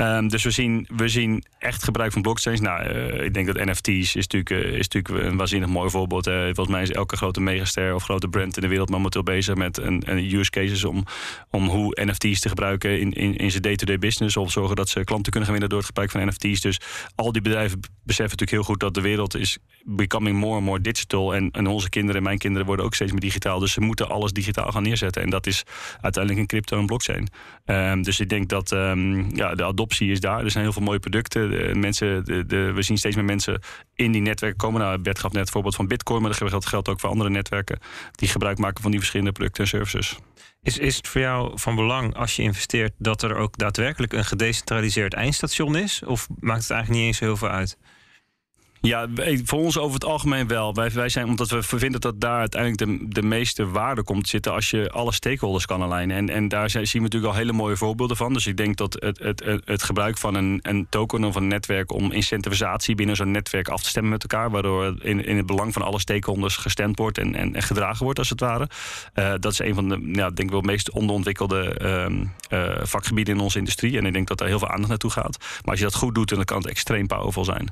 [0.00, 2.60] Um, dus we zien, we zien echt gebruik van blockchains.
[2.60, 6.26] Nou, uh, ik denk dat NFT's is natuurlijk, uh, is natuurlijk een waanzinnig mooi voorbeeld.
[6.26, 9.54] Uh, volgens mij is elke grote megaster of grote brand in de wereld momenteel bezig
[9.54, 11.04] met een, een use cases om,
[11.50, 14.36] om hoe NFT's te gebruiken in, in, in zijn day-to-day business.
[14.36, 16.60] Of zorgen dat ze klanten kunnen gaan winnen door het gebruik van NFT's.
[16.60, 16.80] Dus
[17.14, 20.80] al die bedrijven beseffen natuurlijk heel goed dat de wereld is becoming more and more
[20.80, 21.34] digital.
[21.34, 23.58] En, en onze kinderen en mijn kinderen worden ook steeds meer digitaal.
[23.58, 25.22] Dus ze moeten alles digitaal gaan neerzetten.
[25.22, 25.62] En dat is
[26.00, 27.28] uiteindelijk in crypto en blockchain.
[27.66, 30.44] Um, dus ik denk dat um, ja, de adoptie is daar.
[30.44, 31.78] Er zijn heel veel mooie producten.
[31.80, 33.60] Mensen, de, we zien steeds meer mensen
[33.94, 34.80] in die netwerken komen.
[34.80, 37.78] Nou, Bert gaf net het voorbeeld van Bitcoin, maar dat geldt ook voor andere netwerken
[38.12, 40.18] die gebruik maken van die verschillende producten en services.
[40.62, 44.24] Is, is het voor jou van belang als je investeert dat er ook daadwerkelijk een
[44.24, 46.02] gedecentraliseerd eindstation is?
[46.04, 47.78] Of maakt het eigenlijk niet eens heel veel uit?
[48.82, 49.06] Ja,
[49.44, 50.74] voor ons over het algemeen wel.
[50.74, 54.52] Wij, wij zijn, omdat we vinden dat daar uiteindelijk de, de meeste waarde komt zitten
[54.52, 56.16] als je alle stakeholders kan alignen.
[56.16, 58.32] En, en daar zien we natuurlijk al hele mooie voorbeelden van.
[58.32, 61.92] Dus ik denk dat het, het, het, gebruik van een, een token of een netwerk
[61.92, 65.72] om incentivisatie binnen zo'n netwerk af te stemmen met elkaar, waardoor in, in het belang
[65.72, 68.68] van alle stakeholders gestemd wordt en, en, en gedragen wordt, als het ware.
[69.14, 73.40] Uh, dat is een van de, ja, denk wel, meest onderontwikkelde uh, uh, vakgebieden in
[73.40, 73.98] onze industrie.
[73.98, 75.38] En ik denk dat daar heel veel aandacht naartoe gaat.
[75.38, 77.68] Maar als je dat goed doet, dan kan het extreem powerful zijn.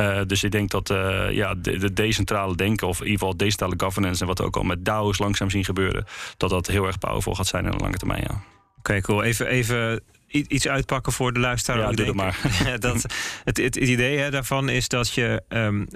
[0.00, 3.36] Uh, dus ik denk dat uh, ja, de, de, decentrale denken, of in ieder geval
[3.36, 6.04] decentrale governance en wat we ook al met DAO's langzaam zien gebeuren,
[6.36, 8.22] dat dat heel erg powerful gaat zijn in de lange termijn.
[8.22, 8.34] Ja.
[8.34, 8.42] Oké,
[8.78, 9.22] okay, cool.
[9.22, 11.78] Even, even iets uitpakken voor de luisteraar.
[11.78, 12.38] Ja, doe het maar.
[12.78, 13.06] dat,
[13.44, 15.86] het, het, idee hè, daarvan is dat je, um,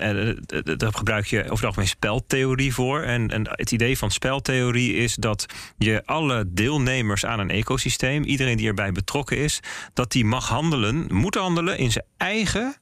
[0.76, 3.03] daar gebruik je over het algemeen speltheorie voor.
[3.03, 5.46] En, en het idee van speltheorie is dat
[5.78, 9.61] je alle deelnemers aan een ecosysteem, iedereen die erbij betrokken is,
[9.94, 12.76] dat die mag handelen, moet handelen in zijn eigen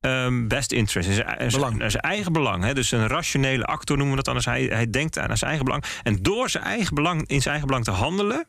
[0.00, 1.82] ehm, best interest, in zijn, Belang.
[1.94, 2.64] eigen belang.
[2.64, 2.74] Hè?
[2.74, 4.34] Dus een rationele actor noemen we dat dan.
[4.34, 5.84] Als hij, hij denkt aan zijn eigen belang.
[6.02, 8.46] En door zijn eigen belang, in zijn eigen belang te handelen,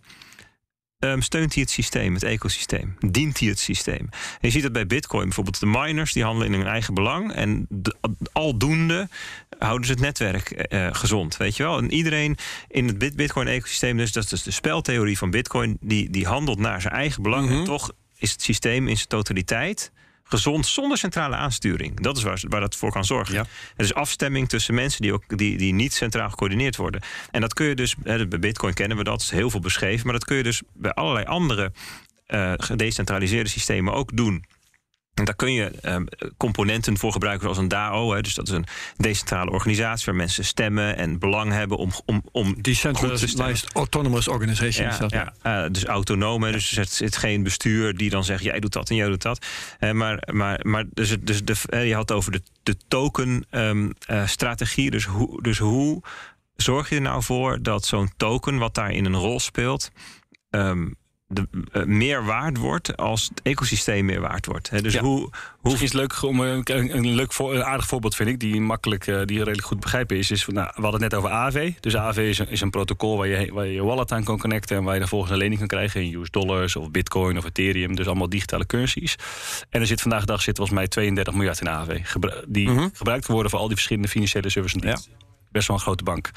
[0.99, 2.95] ehm, steunt hij het systeem, het ecosysteem.
[2.99, 4.09] Dient hij het systeem.
[4.11, 5.59] En je ziet dat bij Bitcoin bijvoorbeeld.
[5.59, 7.33] De miners die handelen in hun eigen belang.
[7.33, 7.95] En de,
[8.31, 9.07] aldoende
[9.59, 11.37] houden ze het netwerk eh, eh, gezond.
[11.37, 11.77] Weet je wel?
[11.77, 12.37] En iedereen
[12.67, 16.59] in het Bit- Bitcoin-ecosysteem, dus dat is dus de speltheorie van Bitcoin, die, die handelt
[16.59, 17.49] naar zijn eigen belang.
[17.49, 17.57] Mhm.
[17.59, 19.91] En toch is het systeem in zijn totaliteit
[20.31, 21.99] gezond zonder centrale aansturing.
[21.99, 23.33] Dat is waar, waar dat voor kan zorgen.
[23.33, 23.45] Ja.
[23.75, 27.01] Het is afstemming tussen mensen die, ook, die, die niet centraal gecoördineerd worden.
[27.31, 30.13] En dat kun je dus, bij Bitcoin kennen we dat, is heel veel beschreven, maar
[30.13, 31.71] dat kun je dus bij allerlei andere
[32.25, 34.45] eh, gedecentraliseerde systemen ook doen.
[35.13, 36.05] En daar kun je ehm,
[36.37, 38.13] componenten voor gebruiken, zoals een DAO.
[38.13, 38.65] Hè, dus dat is een
[38.97, 42.61] decentrale organisatie waar mensen stemmen en belang hebben om, om, om.
[42.61, 46.43] Decentralized Autonomous Organization Ja, ja, eh, dus autonoom.
[46.43, 49.21] hè, Dus er zit, geen bestuur die dan zegt: jij doet dat en jij doet
[49.21, 49.45] dat.
[49.79, 52.77] Eh, maar maar, maar dus, het- dus de, eh, je had het over de, de
[52.87, 54.91] token-strategie.
[54.91, 56.01] dus, hoe, dus hoe
[56.55, 59.91] zorg je er nou voor dat zo'n token, wat daarin een rol speelt.
[60.49, 60.87] ehm,
[61.31, 64.69] de, eh, meer waard wordt als het ecosysteem meer waard wordt.
[64.69, 64.81] Hè?
[64.81, 65.01] Dus Ja.
[65.01, 65.29] hoe,
[65.59, 68.39] hoe is het leuk om een, een, een leuk voor, een aardig voorbeeld vind ik,
[68.39, 70.31] die makkelijk, eh, die redelijk goed begrijpen is.
[70.31, 71.71] is nou, we hadden het net over AV.
[71.79, 74.37] Dus AV is een, is een protocol waar je, waar je je wallet aan kan
[74.39, 77.37] connecten en waar je dan volgens een lening kan krijgen in US dollars of Bitcoin
[77.37, 77.95] of Ethereum.
[77.95, 79.15] Dus allemaal digitale currencies.
[79.69, 81.99] En er zit vandaag de dag zit volgens mij 32 miljard in AV.
[82.03, 82.87] gebru- die Mhm.
[82.93, 84.81] gebruikt worden voor al die verschillende financiële services.
[84.81, 85.11] en diensten.
[85.51, 86.31] Best wel een grote bank.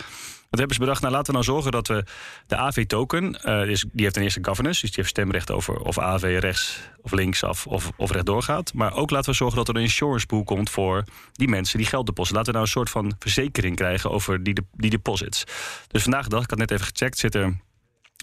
[0.59, 1.01] Hebben ze bedacht?
[1.01, 2.05] Nou, laten we nou zorgen dat we
[2.47, 5.99] de AV-token, eh, is- die heeft ten eerste governance, dus die heeft stemrecht over of
[5.99, 8.73] AV rechts of links af of, of rechtdoor gaat.
[8.75, 11.87] Maar ook laten we zorgen dat er een insurance pool komt voor die mensen die
[11.87, 12.37] geld depositen.
[12.37, 15.45] Laten we nou een soort van verzekering krijgen over die, de- die deposits.
[15.89, 17.57] Dus vandaag de dag, ik had net even gecheckt, zit er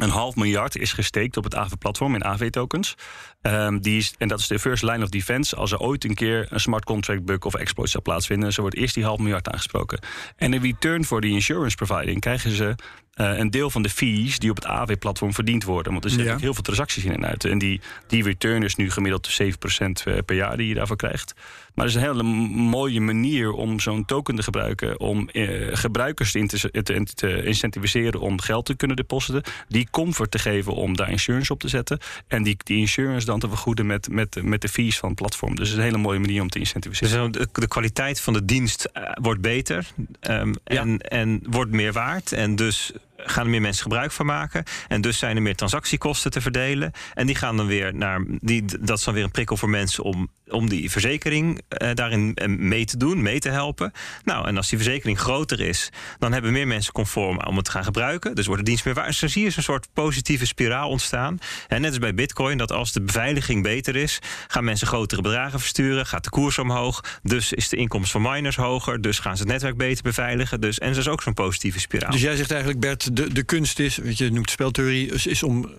[0.02, 2.96] een half miljard is gesteekt op het AV-platform in AV-tokens.
[3.42, 5.56] Ehm, die is, en dat is de first line of defense.
[5.56, 8.76] Als er ooit een keer een smart contract bug of exploit zou plaatsvinden, zo wordt
[8.76, 10.00] eerst die half miljard aangesproken.
[10.36, 12.76] En in return voor die insurance providing krijgen ze
[13.12, 15.92] eh, een deel van de fees die op het AV-platform verdiend worden.
[15.92, 16.38] Want er zitten Ja.
[16.38, 17.46] heel veel transacties in en uit.
[17.46, 21.34] En die, die return is nu gemiddeld 7% per jaar die je daarvoor krijgt.
[21.74, 25.00] Maar het is een hele mooie manier om zo'n token te gebruiken.
[25.00, 29.44] om eh, gebruikers te, te, te incentiveren om geld te kunnen depositen.
[29.68, 32.00] Die comfort te geven om daar insurance op te zetten.
[32.28, 35.56] En die, die insurance dan te vergoeden met, met, met de fees van het platform.
[35.56, 37.32] Dus het is een hele mooie manier om te incentiveren.
[37.32, 39.88] Dus de, de kwaliteit van de dienst eh, wordt beter
[40.20, 42.32] ehm, en, en wordt meer waard.
[42.32, 42.92] En dus
[43.26, 44.64] gaan er meer mensen gebruik van maken.
[44.88, 46.92] En dus zijn er meer transactiekosten te verdelen.
[47.14, 48.24] En die gaan dan weer naar.
[48.28, 52.36] Die, dat is dan weer een prikkel voor mensen om, om die verzekering eh, daarin
[52.36, 53.92] eh, mee te doen, mee te helpen.
[54.24, 55.90] Nou, en als die verzekering groter is,
[56.20, 58.36] dan hebben meer mensen conform om het te gaan gebruiken.
[58.36, 59.08] Dus wordt de dienst meer waard.
[59.08, 61.38] Dus dan zie je een soort positieve spiraal ontstaan.
[61.68, 65.60] En net als bij Bitcoin, dat als de beveiliging beter is, gaan mensen grotere bedragen
[65.60, 67.20] versturen, gaat de koers omhoog.
[67.24, 69.02] Dus is de inkomst van miners hoger.
[69.02, 70.62] Dus gaan ze het netwerk beter beveiligen.
[70.62, 72.12] Dus, en dat is ook zo'n positieve spiraal.
[72.12, 75.70] Dus jij zegt eigenlijk, Bert, de, de kunst is, weet je, noemt speltheorie, is, om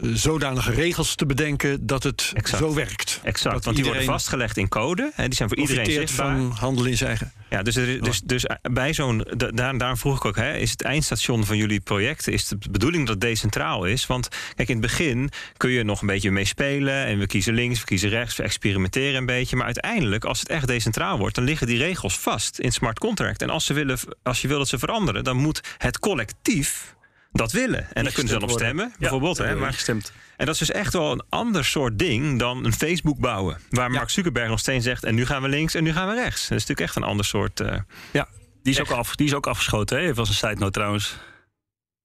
[0.00, 2.62] zodanige regels te bedenken dat het Exact.
[2.62, 3.20] zo werkt.
[3.22, 5.10] Exact, Dat want die worden vastgelegd in code.
[5.14, 6.36] Hè, die zijn voor iedereen zichtbaar.
[6.36, 7.32] van handelen in zijn eigen.
[7.50, 9.24] Ja, dus, er, is- dus, dus bij zo'n.
[9.36, 12.28] da- Daar, daarom vroeg ik ook, hè, is het eindstation van jullie project.
[12.28, 14.06] Is de bedoeling dat het decentraal is?
[14.06, 17.04] Want kijk, in het begin kun je nog een beetje mee spelen.
[17.06, 19.56] En we kiezen links, we kiezen rechts, we experimenteren een beetje.
[19.56, 23.42] Maar uiteindelijk, als het echt decentraal wordt, dan liggen die regels vast in smart contract.
[23.42, 26.94] En als, ze willen, als je wil dat ze veranderen, dan moet het collectief
[27.32, 27.86] dat willen.
[27.92, 28.66] En daar kunnen ze dan op worden.
[28.68, 29.36] stemmen, bijvoorbeeld.
[29.36, 30.12] Ja, hè, maar gestemd.
[30.36, 33.58] en dat is dus echt wel een ander soort ding dan een Facebook bouwen.
[33.70, 36.14] Waar Mark Zuckerberg nog steeds zegt: en nu gaan we links en nu gaan we
[36.14, 36.40] rechts.
[36.48, 37.60] Dat is natuurlijk echt een ander soort.
[37.60, 37.78] eh,
[38.12, 38.28] Ja.
[38.62, 40.02] Die is, ook af, die is ook afgeschoten, hè?
[40.04, 41.16] Even als een side note trouwens.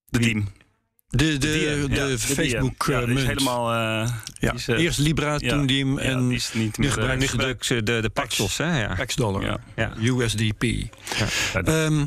[0.06, 0.48] De Diem.
[1.10, 2.86] De, de, Die, de, ja, de Facebook.
[2.88, 3.72] Ja, eh, die is helemaal...
[3.72, 4.52] eh, ja.
[4.52, 6.94] die is, Eerst Libra, ja, toen Diem ja, en die is niet nu meer...
[6.94, 8.82] gebruikt nu gebruiken ze de, de Paxos, hè?
[8.82, 8.96] Ja.
[8.96, 9.58] Pax-dollar, Ja.
[9.76, 9.94] Ja.
[10.02, 10.64] USDP.
[11.54, 12.06] ja, Ehm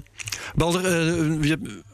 [0.55, 1.51] Balder, eh,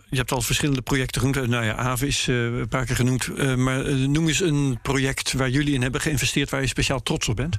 [0.09, 1.37] je, hebt- al verschillende projecten genoemd.
[1.37, 3.27] Eh, Nou ja, Aave is eh, een paar keer genoemd.
[3.37, 6.51] Eh, maar noem eens een project waar jullie in hebben geïnvesteerd...
[6.51, 7.59] waar je speciaal trots op bent.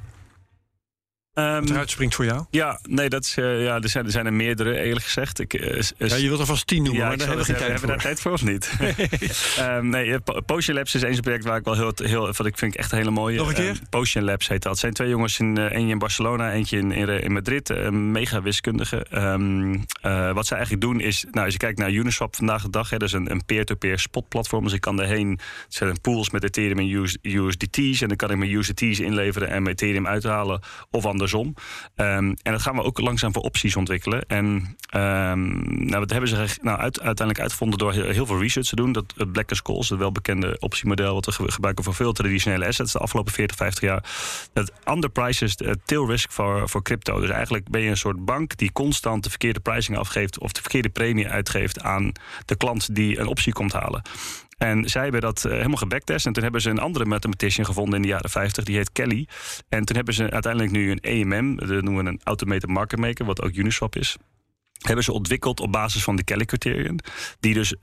[1.44, 2.46] Wat eruit springt voor jou.
[2.52, 5.40] ja, nee, dat is, eh, ja, er, zijn, er zijn er meerdere, eerlijk gezegd.
[5.40, 7.62] Ik, eh, Ja, je wilt er vast tien noemen, Ja, maar daar hebben we geen
[7.62, 8.04] tijd Hebben we voor.
[8.04, 8.72] daar tijd voor of niet?
[9.66, 12.26] Ehm, nee, eh, Po- Potion Labs is eens een project waar ik wel heel, heel
[12.26, 13.38] wat ik vind ik echt een hele mooie.
[13.38, 13.70] Nog een keer?
[13.70, 14.72] Ehm, Potion Labs heet dat.
[14.72, 17.92] Het zijn twee jongens, in, eentje in Barcelona, eentje in, in, in Madrid.
[17.92, 19.06] mega wiskundige.
[20.34, 22.98] Wat ze eigenlijk doen is, nou, als je kijkt naar Uniswap vandaag de dag, hè,
[22.98, 24.64] dat is een, een peer-to-peer spotplatform.
[24.64, 25.40] Dus ik kan daarheen, het
[25.74, 28.02] zijn pools met Ethereum en US- USDT's.
[28.02, 30.62] En dan kan ik mijn USDT's inleveren en mijn Ethereum uithalen.
[30.92, 31.54] Of andersom andersom.
[31.96, 34.22] Ehm, en dat gaan we ook langzaam voor opties ontwikkelen.
[34.28, 38.76] En ehm, nou, dat hebben ze nou, uit, uiteindelijk uitgevonden door heel, veel research te
[38.76, 38.92] doen.
[38.92, 43.00] Dat het Black Scholes, het welbekende optiemodel, wat we gebruiken voor veel traditionele assets de
[43.00, 44.04] afgelopen 40, 50 jaar.
[44.54, 47.20] Dat underprices de tail risk voor, voor crypto.
[47.20, 50.62] Dus eigenlijk ben je een soort bank die constant de verkeerde pricing afgeeft of de
[50.62, 52.12] verkeerde premie uitgeeft aan
[52.46, 54.02] de klant die een optie komt halen.
[54.58, 56.26] En zij hebben dat uh, helemaal gebacktest.
[56.26, 58.64] En toen hebben ze een andere mathematician gevonden in de jaren 50.
[58.64, 59.28] Die heet Kelly.
[59.70, 61.55] En toen hebben ze uiteindelijk nu een AMM.
[61.55, 63.26] Dat noemen we een Automated Market Maker.
[63.26, 64.18] Wat ook Uniswap is
[64.82, 66.99] hebben ze ontwikkeld op basis van de Kelly-criteriën.
[67.39, 67.76] Die dus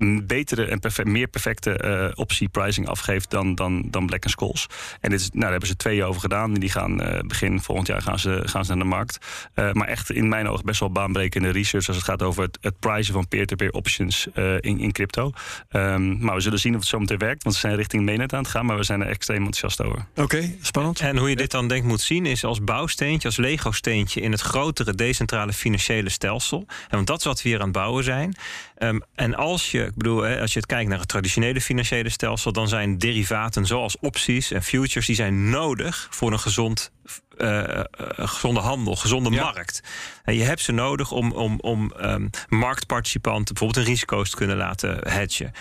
[0.00, 4.66] een betere en meer perfecte uh, optie pricing afgeeft dan, dan, dan Black Scholes.
[5.00, 6.54] En dit is, nou, daar hebben ze twee jaar over gedaan.
[6.54, 9.18] En die gaan uh, begin volgend jaar gaan ze, gaan ze naar de markt.
[9.54, 12.58] Uh, maar echt in mijn ogen best wel baanbrekende research als het gaat over het,
[12.60, 14.26] het prijzen van peer-to-peer options
[14.60, 15.32] in, in crypto.
[15.70, 17.42] Um, maar we zullen zien of het zo meteen werkt.
[17.42, 18.66] Want ze zijn richting mainnet aan het gaan.
[18.66, 20.06] Maar we zijn er extreem enthousiast over.
[20.16, 21.00] Oké, spannend.
[21.00, 24.40] En hoe je dit dan denkt moet zien is als bouwsteentje, als Lego-steentje in het
[24.40, 26.64] grotere decentrale financiële stelsel.
[26.68, 28.36] En want dat is wat we hier aan het bouwen zijn.
[28.82, 32.52] Um, en als je ik bedoel, als je het kijkt naar het traditionele financiële stelsel,
[32.52, 36.92] dan zijn derivaten zoals opties en futures, die zijn nodig voor een gezond,
[37.36, 37.80] uh,
[38.16, 39.82] gezonde handel, gezonde markt.
[40.24, 44.56] En je hebt ze nodig om, om, om um, marktparticipanten bijvoorbeeld een risico's te kunnen
[44.56, 45.52] laten hedgen.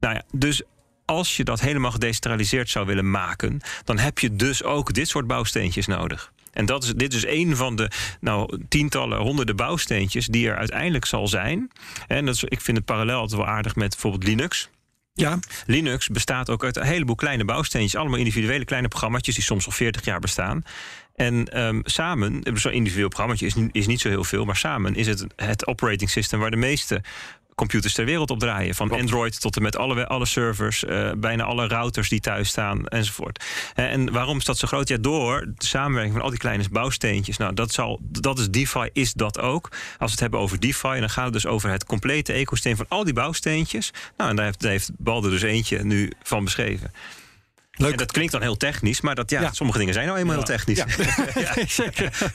[0.00, 0.62] Nou ja, dus
[1.04, 5.26] als je dat helemaal gedecentraliseerd zou willen maken, dan heb je dus ook dit soort
[5.26, 6.32] bouwsteentjes nodig.
[6.54, 7.90] En dat is, dit is een van de
[8.20, 11.70] nou, tientallen, honderden bouwsteentjes die er uiteindelijk zal zijn.
[12.06, 14.68] En dat is, ik vind het parallel altijd wel aardig met bijvoorbeeld Linux.
[15.12, 15.38] Ja.
[15.66, 18.00] Linux bestaat ook uit een heleboel kleine bouwsteentjes.
[18.00, 20.62] Allemaal individuele kleine programma's die soms al 40 jaar bestaan.
[21.14, 25.06] En um, samen, zo'n individueel programma is, is niet zo heel veel, maar samen is
[25.06, 27.02] het het operating system waar de meeste
[27.54, 28.74] computers ter wereld op draaien.
[28.74, 32.86] Van Android tot en met alle, alle servers, uh, bijna alle routers die thuis staan
[32.86, 33.44] enzovoort.
[33.76, 34.88] Uh, en waarom is dat zo groot?
[34.88, 37.36] Ja, door de samenwerking van al die kleine bouwsteentjes.
[37.36, 39.68] Nou, dat, zal, dat is DeFi, is dat ook.
[39.70, 42.86] Als we het hebben over DeFi, dan gaat het dus over het complete ecosysteem van
[42.88, 43.92] al die bouwsteentjes.
[44.16, 46.92] Nou, en daar heeft, daar heeft Balder dus eentje nu van beschreven.
[47.76, 47.90] Leuk.
[47.90, 50.44] En dat klinkt dan heel technisch, maar dat, ja, sommige dingen zijn nou eenmaal heel
[50.44, 50.78] technisch.
[50.78, 50.86] Ja.
[51.82, 52.32] Zeker.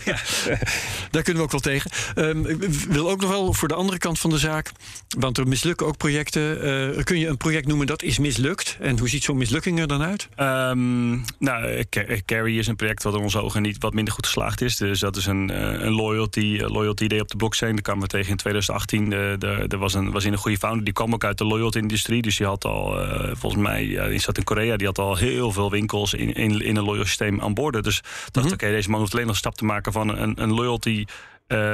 [1.11, 1.91] Daar kunnen we ook wel tegen.
[2.15, 4.71] Um, ik wil ook nog wel voor de andere kant van de zaak,
[5.17, 6.65] want er mislukken ook projecten.
[6.97, 8.77] Uh, kun je een project noemen dat is mislukt?
[8.79, 10.27] En hoe ziet zo'n mislukking er dan uit?
[10.37, 11.83] Um, nou,
[12.25, 14.77] Carry is een project wat in onze ogen niet wat minder goed geslaagd is.
[14.77, 17.73] Dus dat is een, eh, een loyalty, loyalty idee op de blockchain.
[17.73, 19.11] Daar kwamen we tegen in 2018.
[19.11, 22.21] Er was, een, was in een goede founder, die kwam ook uit de loyalty-industrie.
[22.21, 25.15] Dus die had al, uh, volgens mij, ja, die zat in Korea, die had al
[25.15, 27.83] heel heel veel winkels in, in, in een loyal systeem aan boord.
[27.83, 28.01] Dus
[28.31, 30.53] dacht mm oké, deze man hoeft alleen nog een stap te maken van een, een
[30.53, 31.05] loyalty.
[31.47, 31.73] Uh,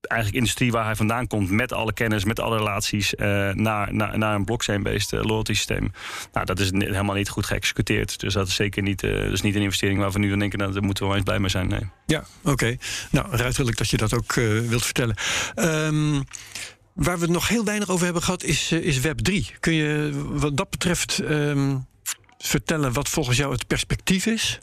[0.00, 4.18] eigenlijk industrie waar hij vandaan komt, met alle kennis, met alle relaties, uh, naar, naar,
[4.18, 5.92] naar een blockchain-based uh, loyalty systeem.
[6.32, 8.20] Nou, dat is helemaal niet goed geëxecuteerd.
[8.20, 10.38] Dus dat is zeker niet, uh, dat is niet een investering waar we nu dan
[10.38, 11.68] denken, nou, daar moeten we wel eens blij mee zijn.
[11.68, 11.88] Nee.
[12.06, 12.50] Ja, oké.
[12.50, 12.78] Okay.
[13.10, 14.34] Nou, ruiterlijk dat je dat ook
[14.68, 15.16] wilt vertellen.
[15.54, 16.24] Um,
[16.94, 19.50] waar we het nog heel weinig over hebben gehad, is, is Web 3.
[19.60, 21.86] Kun je wat dat betreft um,
[22.46, 24.58] vertellen wat volgens jou het perspectief is?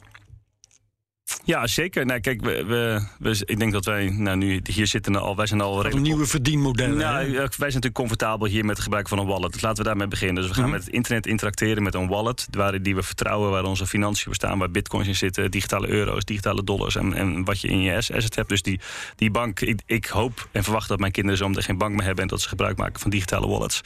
[1.44, 2.06] Ja, zeker.
[2.06, 5.36] Nou, kijk, we, we, we, ik denk dat wij nou, nu hier zitten al.
[5.36, 6.96] Wij zijn al Een nieuwe verdienmodellen.
[6.96, 9.52] Nou, wij zijn natuurlijk comfortabel hier met het gebruik van een wallet.
[9.52, 10.42] Dus laten we daarmee beginnen.
[10.42, 10.72] Dus we gaan mhm.
[10.72, 12.46] met het internet interacteren met een wallet.
[12.50, 16.64] Waar, die we vertrouwen, waar onze financiën bestaan, waar bitcoins in zitten, digitale euro's, digitale
[16.64, 18.48] dollars en, en wat je in je asset hebt.
[18.48, 18.80] Dus die,
[19.16, 22.04] die bank, ik, ik hoop en verwacht dat mijn kinderen zo meteen geen bank meer
[22.04, 23.80] hebben en dat ze gebruik maken van digitale wallets.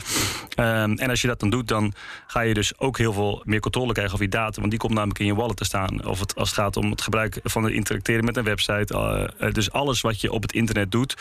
[0.56, 1.92] Um, en als je dat dan doet, dan
[2.26, 4.58] ga je dus ook heel veel meer controle krijgen over je data.
[4.58, 6.06] Want die komt namelijk in je wallet te staan.
[6.06, 8.94] Of het, als het gaat om het gebruik van het interacteren met een website.
[8.94, 11.16] Uh, dus alles wat je op het internet doet,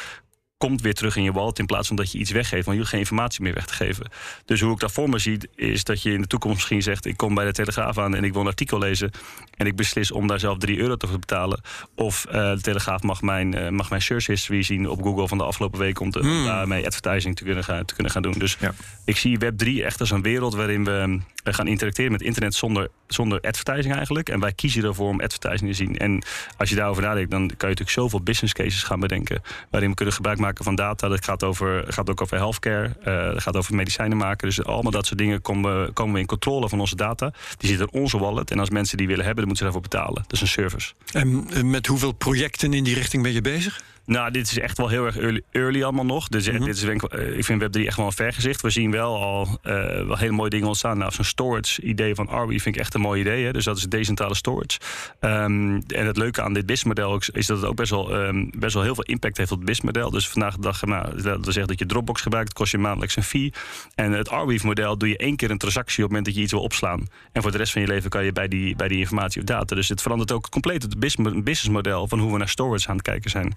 [0.61, 2.65] komt weer terug in je wallet in plaats van dat je iets weggeeft.
[2.65, 4.11] Want je hoeft geen informatie meer weg te geven.
[4.45, 7.05] Dus hoe ik dat voor me zie, is dat je in de toekomst misschien zegt:
[7.05, 9.11] Ik kom bij de Telegraaf aan en ik wil een artikel lezen.
[9.57, 11.61] En ik beslis om daar zelf 3 euro te betalen.
[11.95, 15.37] Of uh, de Telegraaf mag mijn, uh, mag mijn search history zien op Google van
[15.37, 15.99] de afgelopen week.
[15.99, 16.37] Om, te, hmm.
[16.37, 18.33] om daarmee advertising te kunnen gaan, te kunnen gaan doen.
[18.37, 18.73] Dus ja.
[19.05, 23.41] ik zie Web3 echt als een wereld waarin we gaan interacteren met internet zonder, zonder
[23.41, 24.29] advertising eigenlijk.
[24.29, 25.97] En wij kiezen ervoor om advertising te zien.
[25.97, 26.23] En
[26.57, 29.41] als je daarover nadenkt, dan kan je natuurlijk zoveel business cases gaan bedenken.
[29.69, 31.07] Waarin we kunnen gebruik maken van data.
[31.07, 32.95] Dat gaat, over, gaat ook over healthcare.
[32.99, 34.47] Uh, dat gaat over medicijnen maken.
[34.47, 37.33] Dus allemaal dat soort dingen komen, komen we in controle van onze data.
[37.57, 38.51] Die zitten in onze wallet.
[38.51, 40.23] En als mensen die willen hebben, dan moeten ze daarvoor betalen.
[40.27, 40.93] Dat is een service.
[41.11, 43.81] En met hoeveel projecten in die richting ben je bezig?
[44.05, 46.27] Nou, dit is echt wel heel erg early, early allemaal nog.
[46.27, 46.63] Dus eh, Mhm.
[46.65, 48.61] dit is, denk ik, eh, ik vind Web3 echt wel een vergezicht.
[48.61, 49.73] We zien wel al eh,
[50.05, 50.97] wel hele mooie dingen ontstaan.
[50.97, 53.45] Nou, zo'n storage idee van Arby vind ik echt een mooi idee.
[53.45, 53.51] Hè?
[53.51, 54.79] Dus dat is decentrale storage.
[55.19, 58.73] Ehm, en het leuke aan dit businessmodel is dat het ook best wel, ehm, best
[58.73, 60.11] wel heel veel impact heeft op het businessmodel.
[60.11, 63.23] Dus vandaag de dag, nou, dat zegt dat je Dropbox gebruikt, kost je maandelijks een
[63.23, 63.53] fee.
[63.95, 66.41] En het Arweave model doe je één keer een transactie op het moment dat je
[66.41, 67.07] iets wil opslaan.
[67.31, 69.47] En voor de rest van je leven kan je bij die, bij die informatie of
[69.47, 69.75] data.
[69.75, 73.05] Dus het verandert ook compleet het bus- businessmodel van hoe we naar storage aan het
[73.05, 73.55] kijken zijn.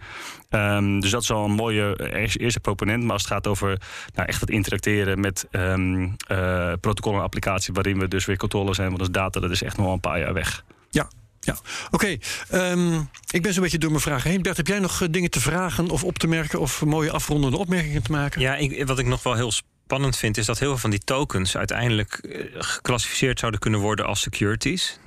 [0.54, 3.02] Ehm, dus dat is al een mooie eerste proponent.
[3.02, 3.80] Maar als het gaat over
[4.14, 8.74] nou, echt het interacteren met ehm eh, protocollen en applicaties, waarin we dus weer controle
[8.74, 10.64] zijn, want dat is data, dat is echt nog wel een paar jaar weg.
[10.90, 11.08] Ja,
[11.40, 11.56] ja.
[11.90, 12.16] Oké,
[12.48, 13.00] ehm,
[13.30, 14.42] ik ben zo'n beetje door mijn vragen heen.
[14.42, 16.60] Bert, heb jij nog eh, dingen te vragen of op te merken...
[16.60, 18.40] of mooie afrondende opmerkingen te maken?
[18.40, 21.04] Ja, ik, wat ik nog wel heel spannend vind, is dat heel veel van die
[21.04, 24.98] tokens uiteindelijk eh, geclassificeerd zouden kunnen worden als securities.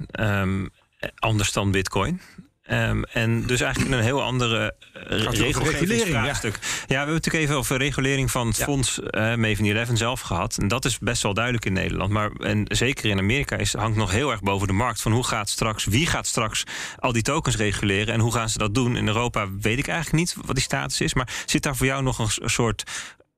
[1.16, 2.22] Anders dan Bitcoin.
[2.68, 4.76] Ehm, en dus eigenlijk een heel andere
[5.12, 6.54] uh, regelgeving-vraagstuk.
[6.54, 6.60] Ja.
[6.62, 6.86] ja.
[6.88, 8.66] we hebben natuurlijk even over regulering van het ja.
[8.66, 10.58] fonds uh, Maven 11 zelf gehad.
[10.58, 12.12] En dat is best wel duidelijk in Nederland.
[12.12, 15.02] Maar en zeker in Amerika is, hangt nog heel erg boven de markt.
[15.02, 16.64] Van hoe gaat straks, wie gaat straks
[17.00, 18.96] al die tokens reguleren en hoe gaan ze dat doen?
[18.96, 21.14] In Europa weet ik eigenlijk niet wat die status is.
[21.14, 22.84] Maar zit daar voor jou nog een, een soort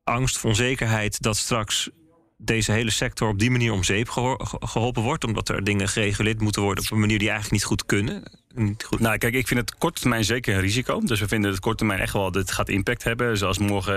[0.03, 1.89] angst of onzekerheid dat straks
[2.37, 4.09] deze hele sector op die manier om zeep
[4.49, 7.85] geholpen wordt, omdat er dingen gereguleerd moeten worden op een manier die eigenlijk niet goed
[7.85, 8.38] kunnen?
[8.55, 8.99] Niet goed.
[8.99, 10.99] Nou, kijk, ik vind het korte termijn zeker een risico.
[10.99, 13.37] Dus we vinden het korte termijn echt wel dat het gaat impact hebben.
[13.37, 13.93] Zoals morgen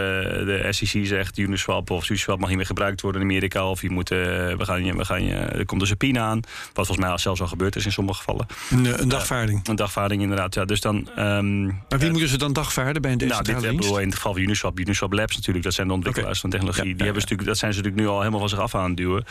[0.46, 3.68] de SEC zegt, Uniswap of Uniswap mag niet meer gebruikt worden in Amerika.
[3.68, 6.40] Of je moet, uh, we gaan je, we gaan je, er komt een subpoena aan.
[6.72, 8.46] Wat volgens mij zelfs al gebeurd is in sommige gevallen.
[8.70, 9.58] Een, een dagvaarding.
[9.58, 10.54] Uh, een dagvaarding, inderdaad.
[10.54, 13.60] Ja, dus dan, um, maar wie uh, moeten ze dan dagvaarden bij een Nou, dit
[13.60, 13.96] dienst?
[13.96, 14.78] in het geval van Uniswap.
[14.78, 16.50] Uniswap Labs natuurlijk, dat zijn de ontwikkelaars okay.
[16.50, 16.90] van technologie.
[16.90, 17.44] Ja, Die hebben ja.
[17.44, 19.24] dat zijn ze natuurlijk nu al helemaal van zich af aan het duwen.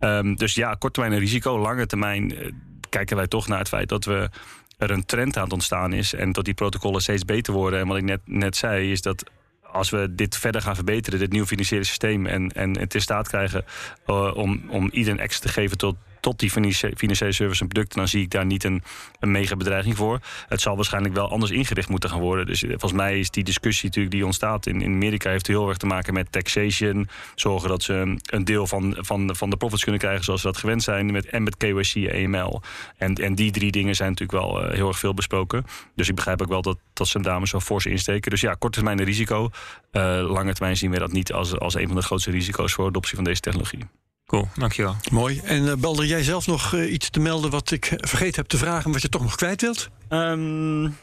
[0.00, 1.58] Um, dus ja, korte termijn een risico.
[1.58, 2.52] Lange termijn uh,
[2.88, 4.30] kijken wij toch naar het feit dat we
[4.76, 7.80] er een trend aan het ontstaan is en dat die protocollen steeds beter worden.
[7.80, 9.30] En wat ik net, net zei, is dat
[9.62, 13.28] als we dit verder gaan verbeteren, dit nieuwe financiële systeem, en, en het in staat
[13.28, 13.64] krijgen
[14.06, 18.08] uh, om, om iedereen access te geven tot, tot die financiële service en producten, dan
[18.08, 18.82] zie ik daar niet een,
[19.20, 20.20] een mega bedreiging voor.
[20.48, 22.46] Het zal waarschijnlijk wel anders ingericht moeten gaan worden.
[22.46, 25.76] Dus volgens mij is die discussie natuurlijk die ontstaat in, in Amerika heeft heel erg
[25.76, 27.08] te maken met taxation.
[27.34, 30.56] Zorgen dat ze een deel van, van, van de profits kunnen krijgen zoals ze dat
[30.56, 31.12] gewend zijn.
[31.12, 32.62] Met, en met KYC en EML.
[32.96, 35.64] En, en die drie dingen zijn natuurlijk wel uh, heel erg veel besproken.
[35.94, 38.30] Dus ik begrijp ook wel dat, dat ze dames zo fors insteken.
[38.30, 39.50] Dus ja, korte termijn een risico.
[39.92, 42.86] Uh, lange termijn zien we dat niet als, als een van de grootste risico's voor
[42.86, 43.84] adoptie van deze technologie.
[44.26, 44.96] Cool, dankjewel.
[45.10, 45.40] Mooi.
[45.44, 48.56] En uh, Balder, jij zelf nog uh, iets te melden wat ik vergeten heb te
[48.56, 49.88] vragen, wat je toch nog kwijt wilt?
[50.08, 50.96] Um,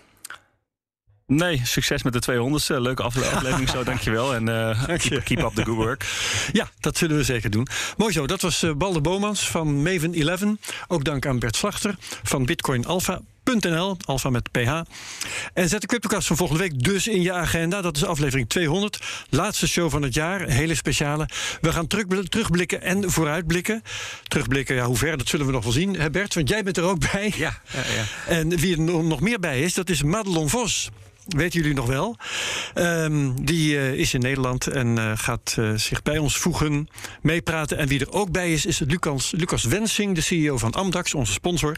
[1.25, 2.81] nee, succes met de 200ste.
[2.81, 4.35] Leuke aflevering zo, dankjewel.
[4.35, 6.05] En uh, Dank keep, keep, up the good work.
[6.51, 7.67] Ja, dat zullen we zeker doen.
[7.97, 10.41] Mooi zo, dat was Balder Bomans van Maven 11.
[10.87, 13.21] Ook dank aan Bert Slachter van Bitcoin Alpha.
[13.43, 14.81] .nl, alfa met ph.
[15.53, 17.81] En zet de CryptoCast van volgende week dus in je agenda.
[17.81, 18.99] Dat is aflevering 200.
[19.29, 20.41] Laatste show van het jaar.
[20.41, 21.29] Een hele speciale.
[21.61, 23.83] We gaan terug, terugblikken en vooruitblikken.
[24.23, 25.99] Terugblikken, ja, hoe ver, dat zullen we nog wel zien.
[25.99, 27.33] Hè Bert, want jij bent er ook bij.
[27.35, 28.05] Ja, ja, ja.
[28.27, 30.89] En wie er nog meer bij is, dat is Madelon Vos.
[31.27, 32.17] Weten jullie nog wel?
[32.75, 36.87] Um, die uh, is in Nederland en uh, gaat uh, zich bij ons voegen,
[37.21, 37.77] meepraten.
[37.77, 41.31] En wie er ook bij is, is Lucas, Lucas Wensing, de CEO van Amdax, onze
[41.33, 41.77] sponsor.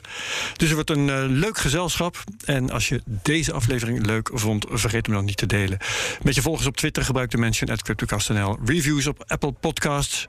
[0.57, 2.23] Dus er wordt een leuk gezelschap.
[2.45, 5.77] En als je deze aflevering leuk vond, vergeet hem dan niet te delen.
[6.21, 8.57] Met je volgers op Twitter gebruik de mention at CryptoCast.nl.
[8.65, 10.25] Reviews op Apple Podcasts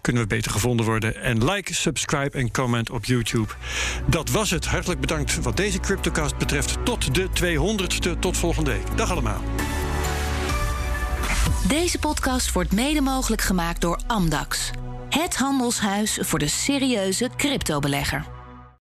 [0.00, 1.22] kunnen we beter gevonden worden.
[1.22, 3.52] En like, subscribe en comment op YouTube.
[4.06, 4.66] Dat was het.
[4.66, 6.76] Hartelijk bedankt wat deze CryptoCast betreft.
[6.84, 8.18] Tot de 200ste.
[8.18, 8.96] Tot volgende week.
[8.96, 9.40] Dag allemaal.
[11.68, 14.70] Deze podcast wordt mede mogelijk gemaakt door Amdax.
[15.08, 18.39] Het handelshuis voor de serieuze cryptobelegger.